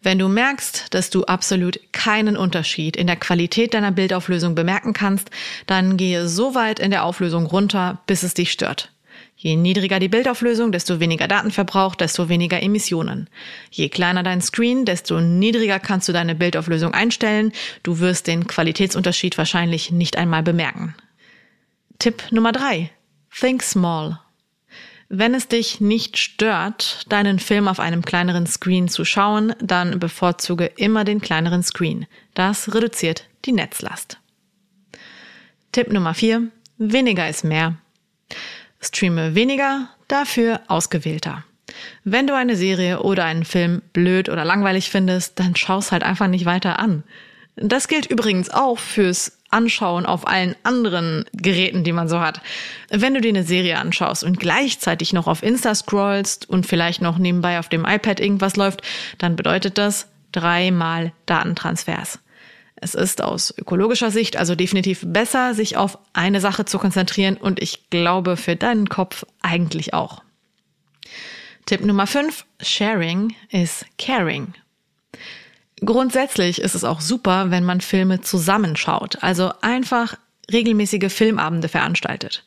Wenn 0.00 0.18
du 0.18 0.28
merkst, 0.28 0.94
dass 0.94 1.10
du 1.10 1.24
absolut 1.24 1.80
keinen 1.92 2.36
Unterschied 2.36 2.96
in 2.96 3.08
der 3.08 3.16
Qualität 3.16 3.74
deiner 3.74 3.90
Bildauflösung 3.90 4.54
bemerken 4.54 4.92
kannst, 4.92 5.30
dann 5.66 5.96
gehe 5.96 6.28
so 6.28 6.54
weit 6.54 6.78
in 6.78 6.92
der 6.92 7.04
Auflösung 7.04 7.46
runter, 7.46 8.02
bis 8.06 8.22
es 8.22 8.34
dich 8.34 8.52
stört. 8.52 8.93
Je 9.36 9.56
niedriger 9.56 9.98
die 9.98 10.08
Bildauflösung, 10.08 10.70
desto 10.70 11.00
weniger 11.00 11.26
Datenverbrauch, 11.28 11.96
desto 11.96 12.28
weniger 12.28 12.62
Emissionen. 12.62 13.28
Je 13.70 13.88
kleiner 13.88 14.22
dein 14.22 14.40
Screen, 14.40 14.84
desto 14.84 15.20
niedriger 15.20 15.80
kannst 15.80 16.08
du 16.08 16.12
deine 16.12 16.34
Bildauflösung 16.34 16.94
einstellen. 16.94 17.52
Du 17.82 17.98
wirst 17.98 18.26
den 18.26 18.46
Qualitätsunterschied 18.46 19.36
wahrscheinlich 19.36 19.90
nicht 19.90 20.16
einmal 20.16 20.42
bemerken. 20.42 20.94
Tipp 21.98 22.22
Nummer 22.30 22.52
drei: 22.52 22.90
Think 23.38 23.62
small. 23.62 24.20
Wenn 25.08 25.34
es 25.34 25.48
dich 25.48 25.80
nicht 25.80 26.16
stört, 26.16 27.04
deinen 27.08 27.38
Film 27.38 27.68
auf 27.68 27.78
einem 27.78 28.02
kleineren 28.02 28.46
Screen 28.46 28.88
zu 28.88 29.04
schauen, 29.04 29.54
dann 29.60 29.98
bevorzuge 29.98 30.66
immer 30.76 31.04
den 31.04 31.20
kleineren 31.20 31.62
Screen. 31.62 32.06
Das 32.34 32.74
reduziert 32.74 33.28
die 33.44 33.52
Netzlast. 33.52 34.18
Tipp 35.72 35.92
Nummer 35.92 36.14
vier: 36.14 36.48
Weniger 36.78 37.28
ist 37.28 37.44
mehr. 37.44 37.76
Streame 38.84 39.34
weniger, 39.34 39.88
dafür 40.08 40.60
ausgewählter. 40.68 41.44
Wenn 42.04 42.26
du 42.26 42.34
eine 42.34 42.56
Serie 42.56 43.02
oder 43.02 43.24
einen 43.24 43.44
Film 43.44 43.82
blöd 43.92 44.28
oder 44.28 44.44
langweilig 44.44 44.90
findest, 44.90 45.40
dann 45.40 45.56
schau's 45.56 45.92
halt 45.92 46.02
einfach 46.02 46.28
nicht 46.28 46.44
weiter 46.44 46.78
an. 46.78 47.02
Das 47.56 47.88
gilt 47.88 48.06
übrigens 48.06 48.50
auch 48.50 48.78
fürs 48.78 49.38
Anschauen 49.50 50.06
auf 50.06 50.26
allen 50.26 50.56
anderen 50.64 51.24
Geräten, 51.32 51.84
die 51.84 51.92
man 51.92 52.08
so 52.08 52.20
hat. 52.20 52.40
Wenn 52.90 53.14
du 53.14 53.20
dir 53.20 53.28
eine 53.28 53.44
Serie 53.44 53.78
anschaust 53.78 54.24
und 54.24 54.40
gleichzeitig 54.40 55.12
noch 55.12 55.28
auf 55.28 55.44
Insta 55.44 55.74
scrollst 55.74 56.50
und 56.50 56.66
vielleicht 56.66 57.00
noch 57.00 57.18
nebenbei 57.18 57.60
auf 57.60 57.68
dem 57.68 57.84
iPad 57.84 58.18
irgendwas 58.18 58.56
läuft, 58.56 58.82
dann 59.18 59.36
bedeutet 59.36 59.78
das 59.78 60.08
dreimal 60.32 61.12
Datentransfers. 61.26 62.18
Es 62.84 62.94
ist 62.94 63.22
aus 63.22 63.54
ökologischer 63.56 64.10
Sicht 64.10 64.36
also 64.36 64.54
definitiv 64.54 65.04
besser, 65.06 65.54
sich 65.54 65.78
auf 65.78 65.96
eine 66.12 66.42
Sache 66.42 66.66
zu 66.66 66.78
konzentrieren 66.78 67.38
und 67.38 67.62
ich 67.62 67.88
glaube 67.88 68.36
für 68.36 68.56
deinen 68.56 68.90
Kopf 68.90 69.24
eigentlich 69.40 69.94
auch. 69.94 70.22
Tipp 71.64 71.82
Nummer 71.82 72.06
5. 72.06 72.44
Sharing 72.60 73.34
is 73.48 73.86
caring. 73.96 74.52
Grundsätzlich 75.80 76.60
ist 76.60 76.74
es 76.74 76.84
auch 76.84 77.00
super, 77.00 77.50
wenn 77.50 77.64
man 77.64 77.80
Filme 77.80 78.20
zusammenschaut, 78.20 79.22
also 79.22 79.52
einfach 79.62 80.18
regelmäßige 80.52 81.10
Filmabende 81.10 81.70
veranstaltet. 81.70 82.44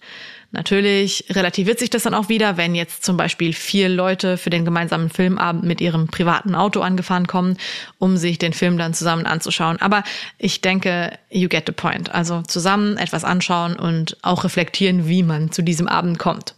Natürlich 0.52 1.26
relativiert 1.30 1.78
sich 1.78 1.90
das 1.90 2.04
dann 2.04 2.14
auch 2.14 2.30
wieder, 2.30 2.56
wenn 2.56 2.74
jetzt 2.74 3.04
zum 3.04 3.18
Beispiel 3.18 3.52
vier 3.52 3.90
Leute 3.90 4.38
für 4.38 4.50
den 4.50 4.64
gemeinsamen 4.64 5.10
Filmabend 5.10 5.64
mit 5.64 5.82
ihrem 5.82 6.08
privaten 6.08 6.56
Auto 6.56 6.82
angefahren 6.82 7.28
kommen, 7.28 7.58
um 7.98 8.16
sich 8.16 8.38
den 8.38 8.54
Film 8.54 8.78
dann 8.78 8.94
zusammen 8.94 9.26
anzuschauen. 9.26 9.82
Aber 9.82 10.04
ich 10.38 10.62
denke, 10.62 11.18
you 11.30 11.50
get 11.50 11.66
the 11.68 11.74
point. 11.74 12.14
Also 12.14 12.44
zusammen 12.44 12.98
etwas 12.98 13.26
anschauen 13.26 13.76
und 13.76 14.18
auch 14.22 14.46
reflektieren, 14.46 15.08
wie 15.08 15.24
man 15.24 15.52
zu 15.52 15.62
diesem 15.62 15.90
Abend 15.90 16.18
kommt. 16.18 16.56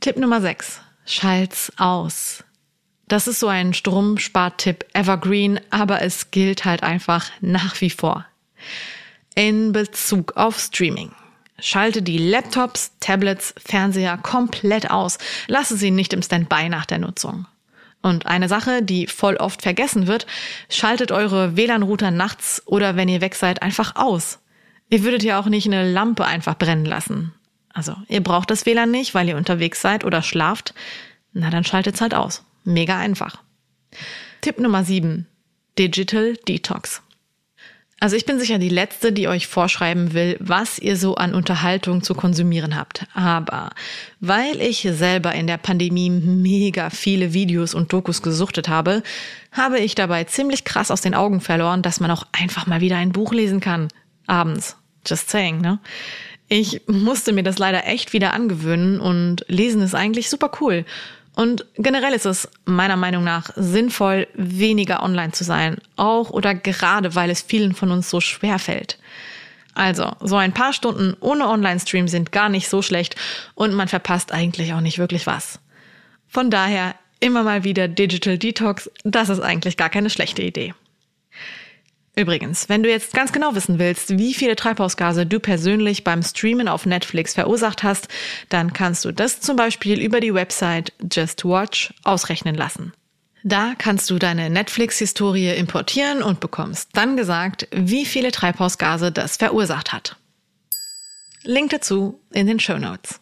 Tipp 0.00 0.18
Nummer 0.18 0.40
6. 0.42 0.80
Schalt's 1.06 1.72
aus. 1.78 2.44
Das 3.08 3.26
ist 3.26 3.40
so 3.40 3.48
ein 3.48 3.74
Stromspartipp 3.74 4.84
Evergreen, 4.92 5.60
aber 5.70 6.02
es 6.02 6.30
gilt 6.30 6.64
halt 6.64 6.82
einfach 6.82 7.30
nach 7.40 7.80
wie 7.80 7.90
vor. 7.90 8.26
In 9.34 9.72
Bezug 9.72 10.36
auf 10.36 10.60
Streaming. 10.60 11.10
Schalte 11.60 12.02
die 12.02 12.18
Laptops, 12.18 12.92
Tablets, 13.00 13.54
Fernseher 13.64 14.18
komplett 14.18 14.90
aus. 14.90 15.18
Lasse 15.46 15.76
sie 15.76 15.90
nicht 15.90 16.12
im 16.12 16.22
Standby 16.22 16.68
nach 16.68 16.86
der 16.86 16.98
Nutzung. 16.98 17.46
Und 18.02 18.26
eine 18.26 18.48
Sache, 18.48 18.82
die 18.82 19.06
voll 19.06 19.36
oft 19.36 19.62
vergessen 19.62 20.06
wird, 20.06 20.26
schaltet 20.70 21.12
eure 21.12 21.56
WLAN-Router 21.56 22.10
nachts 22.10 22.62
oder 22.66 22.96
wenn 22.96 23.08
ihr 23.08 23.20
weg 23.20 23.34
seid 23.34 23.62
einfach 23.62 23.96
aus. 23.96 24.38
Ihr 24.88 25.04
würdet 25.04 25.22
ja 25.22 25.38
auch 25.38 25.46
nicht 25.46 25.66
eine 25.66 25.90
Lampe 25.90 26.24
einfach 26.24 26.56
brennen 26.56 26.86
lassen. 26.86 27.32
Also, 27.72 27.94
ihr 28.08 28.22
braucht 28.22 28.50
das 28.50 28.66
WLAN 28.66 28.90
nicht, 28.90 29.14
weil 29.14 29.28
ihr 29.28 29.36
unterwegs 29.36 29.80
seid 29.80 30.04
oder 30.04 30.22
schlaft. 30.22 30.74
Na, 31.32 31.50
dann 31.50 31.64
schaltet's 31.64 32.00
halt 32.00 32.14
aus. 32.14 32.44
Mega 32.64 32.98
einfach. 32.98 33.42
Tipp 34.40 34.58
Nummer 34.58 34.82
7. 34.82 35.26
Digital 35.78 36.36
Detox. 36.48 37.02
Also 38.02 38.16
ich 38.16 38.24
bin 38.24 38.40
sicher 38.40 38.56
die 38.56 38.70
Letzte, 38.70 39.12
die 39.12 39.28
euch 39.28 39.46
vorschreiben 39.46 40.14
will, 40.14 40.38
was 40.40 40.78
ihr 40.78 40.96
so 40.96 41.16
an 41.16 41.34
Unterhaltung 41.34 42.02
zu 42.02 42.14
konsumieren 42.14 42.74
habt. 42.74 43.06
Aber 43.12 43.70
weil 44.20 44.58
ich 44.62 44.88
selber 44.90 45.34
in 45.34 45.46
der 45.46 45.58
Pandemie 45.58 46.08
mega 46.08 46.88
viele 46.88 47.34
Videos 47.34 47.74
und 47.74 47.92
Dokus 47.92 48.22
gesuchtet 48.22 48.70
habe, 48.70 49.02
habe 49.52 49.78
ich 49.80 49.94
dabei 49.94 50.24
ziemlich 50.24 50.64
krass 50.64 50.90
aus 50.90 51.02
den 51.02 51.14
Augen 51.14 51.42
verloren, 51.42 51.82
dass 51.82 52.00
man 52.00 52.10
auch 52.10 52.26
einfach 52.32 52.66
mal 52.66 52.80
wieder 52.80 52.96
ein 52.96 53.12
Buch 53.12 53.34
lesen 53.34 53.60
kann. 53.60 53.88
Abends. 54.26 54.76
Just 55.06 55.28
saying, 55.28 55.60
ne? 55.60 55.78
Ich 56.48 56.80
musste 56.86 57.32
mir 57.32 57.42
das 57.42 57.58
leider 57.58 57.86
echt 57.86 58.14
wieder 58.14 58.32
angewöhnen 58.32 58.98
und 58.98 59.44
lesen 59.46 59.82
ist 59.82 59.94
eigentlich 59.94 60.30
super 60.30 60.50
cool. 60.60 60.86
Und 61.34 61.64
generell 61.76 62.12
ist 62.12 62.26
es 62.26 62.48
meiner 62.64 62.96
Meinung 62.96 63.24
nach 63.24 63.50
sinnvoll, 63.56 64.26
weniger 64.34 65.02
online 65.02 65.32
zu 65.32 65.44
sein, 65.44 65.78
auch 65.96 66.30
oder 66.30 66.54
gerade 66.54 67.14
weil 67.14 67.30
es 67.30 67.40
vielen 67.40 67.74
von 67.74 67.90
uns 67.90 68.10
so 68.10 68.20
schwer 68.20 68.58
fällt. 68.58 68.98
Also, 69.74 70.10
so 70.20 70.36
ein 70.36 70.52
paar 70.52 70.72
Stunden 70.72 71.16
ohne 71.20 71.46
Online-Stream 71.46 72.08
sind 72.08 72.32
gar 72.32 72.48
nicht 72.48 72.68
so 72.68 72.82
schlecht 72.82 73.14
und 73.54 73.72
man 73.72 73.88
verpasst 73.88 74.32
eigentlich 74.32 74.74
auch 74.74 74.80
nicht 74.80 74.98
wirklich 74.98 75.26
was. 75.26 75.60
Von 76.28 76.50
daher 76.50 76.94
immer 77.20 77.44
mal 77.44 77.64
wieder 77.64 77.86
Digital 77.86 78.36
Detox, 78.36 78.90
das 79.04 79.28
ist 79.28 79.40
eigentlich 79.40 79.76
gar 79.76 79.88
keine 79.88 80.10
schlechte 80.10 80.42
Idee. 80.42 80.74
Übrigens, 82.16 82.68
wenn 82.68 82.82
du 82.82 82.90
jetzt 82.90 83.14
ganz 83.14 83.32
genau 83.32 83.54
wissen 83.54 83.78
willst, 83.78 84.18
wie 84.18 84.34
viele 84.34 84.56
Treibhausgase 84.56 85.26
du 85.26 85.38
persönlich 85.38 86.04
beim 86.04 86.22
Streamen 86.22 86.68
auf 86.68 86.84
Netflix 86.84 87.34
verursacht 87.34 87.82
hast, 87.82 88.08
dann 88.48 88.72
kannst 88.72 89.04
du 89.04 89.12
das 89.12 89.40
zum 89.40 89.56
Beispiel 89.56 90.00
über 90.00 90.20
die 90.20 90.34
Website 90.34 90.92
Just 91.10 91.44
Watch 91.44 91.94
ausrechnen 92.02 92.56
lassen. 92.56 92.92
Da 93.42 93.74
kannst 93.78 94.10
du 94.10 94.18
deine 94.18 94.50
Netflix-Historie 94.50 95.54
importieren 95.54 96.22
und 96.22 96.40
bekommst 96.40 96.90
dann 96.92 97.16
gesagt, 97.16 97.68
wie 97.70 98.04
viele 98.04 98.32
Treibhausgase 98.32 99.12
das 99.12 99.36
verursacht 99.38 99.92
hat. 99.92 100.16
Link 101.42 101.70
dazu 101.70 102.20
in 102.32 102.46
den 102.46 102.60
Show 102.60 102.76
Notes. 102.76 103.20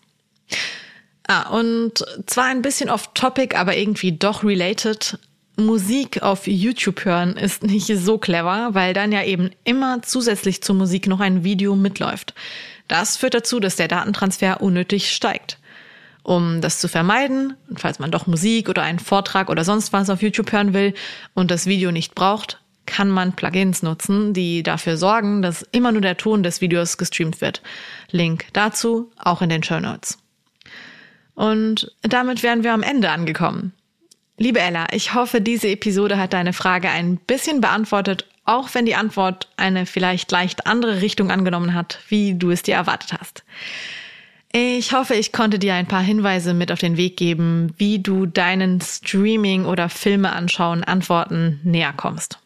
Ah, 1.29 1.51
und 1.51 2.05
zwar 2.27 2.47
ein 2.47 2.63
bisschen 2.63 2.91
off-topic, 2.91 3.55
aber 3.55 3.77
irgendwie 3.77 4.13
doch 4.13 4.43
related. 4.43 5.19
Musik 5.59 6.23
auf 6.23 6.47
YouTube 6.47 7.05
hören 7.05 7.37
ist 7.37 7.65
nicht 7.65 7.89
so 7.89 8.17
clever, 8.17 8.75
weil 8.75 8.95
dann 8.95 9.11
ja 9.11 9.25
eben 9.25 9.51
immer 9.65 10.03
zusätzlich 10.03 10.63
zur 10.63 10.77
Musik 10.77 11.09
noch 11.09 11.19
ein 11.19 11.43
Video 11.43 11.75
mitläuft. 11.75 12.33
Das 12.87 13.17
führt 13.17 13.35
dazu, 13.35 13.59
dass 13.59 13.75
der 13.75 13.89
Datentransfer 13.89 14.63
unnötig 14.63 15.11
steigt. 15.11 15.59
Um 16.23 16.61
das 16.61 16.79
zu 16.79 16.89
vermeiden, 16.89 17.55
falls 17.75 17.99
man 17.99 18.13
doch 18.13 18.29
Musik 18.29 18.69
oder 18.69 18.83
einen 18.83 19.01
Vortrag 19.01 19.51
oder 19.51 19.65
sonst 19.65 19.93
was 19.93 20.11
auf 20.11 20.23
YouTube 20.23 20.53
hören 20.53 20.75
will 20.75 20.95
und 21.35 21.51
das 21.51 21.67
Video 21.67 21.91
nicht 21.91 22.15
braucht, 22.15 22.61
kann 22.87 23.11
man 23.11 23.35
Plugins 23.35 23.83
nutzen, 23.83 24.35
die 24.35 24.63
dafür 24.63 24.97
sorgen, 24.97 25.43
dass 25.43 25.63
immer 25.73 25.91
nur 25.91 26.03
der 26.03 26.17
Ton 26.17 26.43
des 26.43 26.61
Videos 26.61 26.99
gestreamt 26.99 27.41
wird. 27.41 27.63
Link 28.11 28.47
dazu 28.53 29.11
auch 29.19 29.43
in 29.43 29.49
den 29.49 29.63
Show 29.65 29.81
Notes. 29.81 30.19
Und 31.35 31.93
damit 32.03 32.43
wären 32.43 32.63
wir 32.63 32.73
am 32.73 32.83
Ende 32.83 33.11
angekommen. 33.11 33.73
Liebe 34.41 34.61
Ella, 34.61 34.87
ich 34.93 35.15
hoffe, 35.15 35.41
diese 35.41 35.69
Episode 35.69 36.17
hat 36.17 36.33
deine 36.33 36.53
Frage 36.53 36.89
ein 36.89 37.17
bisschen 37.17 37.61
beantwortet, 37.61 38.25
auch 38.45 38.73
wenn 38.73 38.87
die 38.87 38.95
Antwort 38.95 39.49
eine 39.57 39.85
vielleicht 39.85 40.31
leicht 40.31 40.69
andere 40.69 41.03
Richtung 41.03 41.33
angenommen 41.33 41.75
hat, 41.75 41.99
wie 42.09 42.35
du 42.35 42.53
es 42.53 42.63
dir 42.63 42.77
erwartet 42.77 43.19
hast. 43.21 43.43
Ich 44.53 44.93
hoffe, 44.93 45.15
ich 45.17 45.33
konnte 45.33 45.59
dir 45.59 45.75
ein 45.75 45.89
paar 45.89 46.03
Hinweise 46.03 46.55
mit 46.55 46.71
auf 46.71 46.79
den 46.79 46.97
Weg 46.97 47.17
geben, 47.17 47.75
wie 47.79 47.99
du 47.99 48.27
deinen 48.27 48.81
Streaming- 48.81 49.67
oder 49.67 49.89
Filme 49.89 50.33
anschauen 50.33 50.85
Antworten 50.85 51.61
näher 51.65 51.93
kommst. 51.93 52.39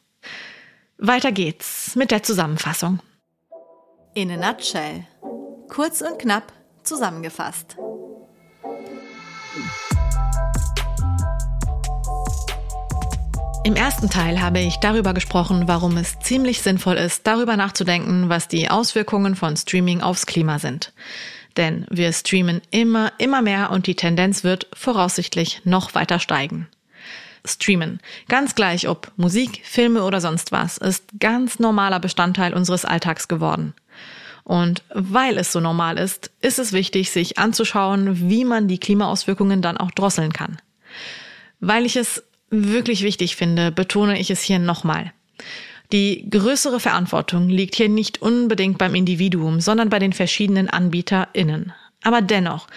Weiter 0.97 1.30
geht's 1.30 1.95
mit 1.95 2.11
der 2.11 2.22
Zusammenfassung. 2.22 3.01
In 4.14 4.30
a 4.30 4.36
nutshell. 4.36 5.07
Kurz 5.68 6.01
und 6.01 6.18
knapp 6.18 6.53
zusammengefasst. 6.82 7.76
Im 13.64 13.76
ersten 13.76 14.10
Teil 14.10 14.42
habe 14.42 14.58
ich 14.58 14.78
darüber 14.78 15.14
gesprochen, 15.14 15.68
warum 15.68 15.96
es 15.96 16.18
ziemlich 16.18 16.62
sinnvoll 16.62 16.96
ist, 16.96 17.28
darüber 17.28 17.56
nachzudenken, 17.56 18.28
was 18.28 18.48
die 18.48 18.68
Auswirkungen 18.68 19.36
von 19.36 19.56
Streaming 19.56 20.00
aufs 20.00 20.26
Klima 20.26 20.58
sind. 20.58 20.92
Denn 21.56 21.86
wir 21.88 22.12
streamen 22.12 22.60
immer, 22.72 23.12
immer 23.18 23.40
mehr 23.40 23.70
und 23.70 23.86
die 23.86 23.94
Tendenz 23.94 24.42
wird 24.42 24.66
voraussichtlich 24.72 25.60
noch 25.64 25.94
weiter 25.94 26.18
steigen. 26.18 26.66
Streamen, 27.44 28.00
ganz 28.28 28.56
gleich 28.56 28.88
ob 28.88 29.12
Musik, 29.16 29.60
Filme 29.64 30.02
oder 30.02 30.20
sonst 30.20 30.50
was, 30.50 30.76
ist 30.78 31.04
ganz 31.20 31.60
normaler 31.60 32.00
Bestandteil 32.00 32.54
unseres 32.54 32.84
Alltags 32.84 33.28
geworden. 33.28 33.74
Und 34.42 34.82
weil 34.92 35.38
es 35.38 35.52
so 35.52 35.60
normal 35.60 35.98
ist, 35.98 36.32
ist 36.40 36.58
es 36.58 36.72
wichtig, 36.72 37.12
sich 37.12 37.38
anzuschauen, 37.38 38.28
wie 38.28 38.44
man 38.44 38.66
die 38.66 38.78
Klimaauswirkungen 38.78 39.62
dann 39.62 39.76
auch 39.76 39.92
drosseln 39.92 40.32
kann. 40.32 40.60
Weil 41.60 41.86
ich 41.86 41.94
es 41.94 42.24
wirklich 42.53 43.03
wichtig 43.03 43.34
finde, 43.34 43.72
betone 43.72 44.20
ich 44.20 44.30
es 44.30 44.42
hier 44.42 44.59
nochmal. 44.59 45.12
Die 45.90 46.28
größere 46.30 46.80
Verantwortung 46.80 47.48
liegt 47.48 47.74
hier 47.74 47.88
nicht 47.88 48.22
unbedingt 48.22 48.78
beim 48.78 48.94
Individuum, 48.94 49.61
sondern 49.61 49.90
bei 49.90 49.98
den 49.98 50.12
verschiedenen 50.12 50.70
AnbieterInnen. 50.70 51.72
Aber 52.03 52.22
dennoch, 52.22 52.68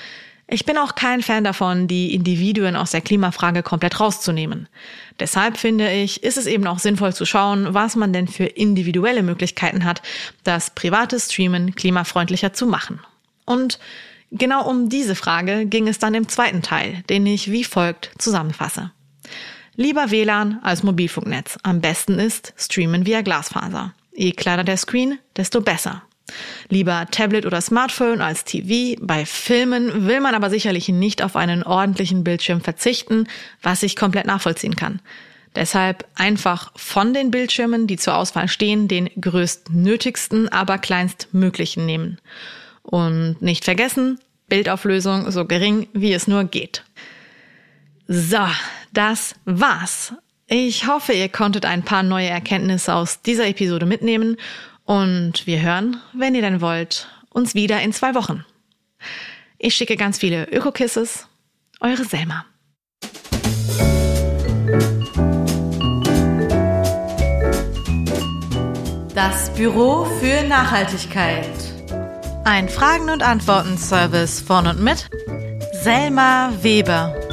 ich 0.48 0.66
bin 0.66 0.78
auch 0.78 0.96
kein 0.96 1.24
Fan 1.24 1.44
davon, 1.44 1.88
die 1.88 2.14
Individuen 2.14 2.76
aus 2.76 2.92
der 2.92 3.02
Klimafrage 3.02 3.64
komplett 3.64 4.00
rauszunehmen. 4.00 4.68
Deshalb 5.20 5.58
finde 5.58 5.92
ich, 5.92 6.24
ist 6.24 6.38
es 6.38 6.46
eben 6.46 6.68
auch 6.68 6.80
sinnvoll 6.80 7.14
zu 7.14 7.26
schauen, 7.26 7.74
was 7.74 7.96
man 7.96 8.14
denn 8.14 8.28
für 8.28 8.46
individuelle 8.46 9.24
Möglichkeiten 9.24 9.86
hat, 9.86 10.02
das 10.44 10.70
private 10.70 11.20
Streamen 11.20 11.74
klimafreundlicher 11.74 12.54
zu 12.54 12.68
machen. 12.68 13.00
Und 13.46 13.80
genau 14.32 14.70
um 14.70 14.90
diese 14.90 15.16
Frage 15.16 15.66
ging 15.66 15.88
es 15.88 16.00
dann 16.00 16.14
im 16.14 16.28
zweiten 16.28 16.62
Teil, 16.62 17.04
den 17.10 17.26
ich 17.26 17.52
wie 17.52 17.64
folgt 17.64 18.12
zusammenfasse. 18.20 18.92
Lieber 19.78 20.10
WLAN 20.10 20.60
als 20.64 20.84
Mobilfunknetz. 20.84 21.58
Am 21.64 21.82
besten 21.82 22.18
ist 22.18 22.54
streamen 22.58 23.06
via 23.06 23.22
Glasfaser. 23.22 23.94
Je 24.16 24.32
kleiner 24.32 24.64
der 24.64 24.78
Screen, 24.78 25.20
desto 25.36 25.60
besser. 25.60 26.04
Lieber 26.70 27.06
Tablet 27.12 27.46
oder 27.46 27.60
Smartphone 27.60 28.22
als 28.22 28.46
TV. 28.46 29.00
Bei 29.02 29.26
Filmen 29.26 30.08
will 30.08 30.22
man 30.22 30.34
aber 30.34 30.50
sicherlich 30.50 30.88
nicht 30.90 31.22
auf 31.22 31.36
einen 31.36 31.64
ordentlichen 31.64 32.24
Bildschirm 32.24 32.62
verzichten, 32.62 33.28
was 33.62 33.84
ich 33.84 33.96
komplett 33.96 34.26
nachvollziehen 34.26 34.76
kann. 34.76 35.02
Deshalb 35.56 36.06
einfach 36.16 36.72
von 36.76 37.14
den 37.14 37.32
Bildschirmen, 37.32 37.86
die 37.88 37.98
zur 37.98 38.16
Auswahl 38.16 38.48
stehen, 38.48 38.88
den 38.88 39.10
größtnötigsten, 39.20 40.50
aber 40.50 40.78
kleinstmöglichen 40.78 41.86
nehmen. 41.86 42.20
Und 42.82 43.42
nicht 43.42 43.66
vergessen, 43.66 44.20
Bildauflösung 44.48 45.32
so 45.32 45.46
gering, 45.46 45.88
wie 45.94 46.14
es 46.14 46.28
nur 46.28 46.44
geht. 46.46 46.84
So, 48.08 48.46
das 48.94 49.36
war's. 49.46 50.14
Ich 50.48 50.88
hoffe, 50.88 51.14
ihr 51.14 51.30
konntet 51.30 51.66
ein 51.66 51.84
paar 51.84 52.04
neue 52.04 52.28
Erkenntnisse 52.30 52.94
aus 52.94 53.22
dieser 53.22 53.48
Episode 53.48 53.88
mitnehmen 53.88 54.38
und 54.84 55.48
wir 55.48 55.62
hören, 55.62 56.00
wenn 56.14 56.36
ihr 56.36 56.44
denn 56.44 56.62
wollt, 56.62 57.10
uns 57.30 57.56
wieder 57.56 57.82
in 57.82 57.94
zwei 57.94 58.14
Wochen. 58.14 58.46
Ich 59.58 59.74
schicke 59.74 59.96
ganz 59.96 60.20
viele 60.20 60.48
Öko-Kisses. 60.52 61.28
Eure 61.80 62.06
Selma. 62.06 62.46
Das 69.16 69.52
Büro 69.56 70.06
für 70.20 70.44
Nachhaltigkeit. 70.48 71.50
Ein 72.44 72.70
Fragen- 72.70 73.10
und 73.10 73.24
Antworten-Service 73.24 74.42
von 74.42 74.68
und 74.68 74.80
mit 74.80 75.10
Selma 75.82 76.54
Weber. 76.62 77.25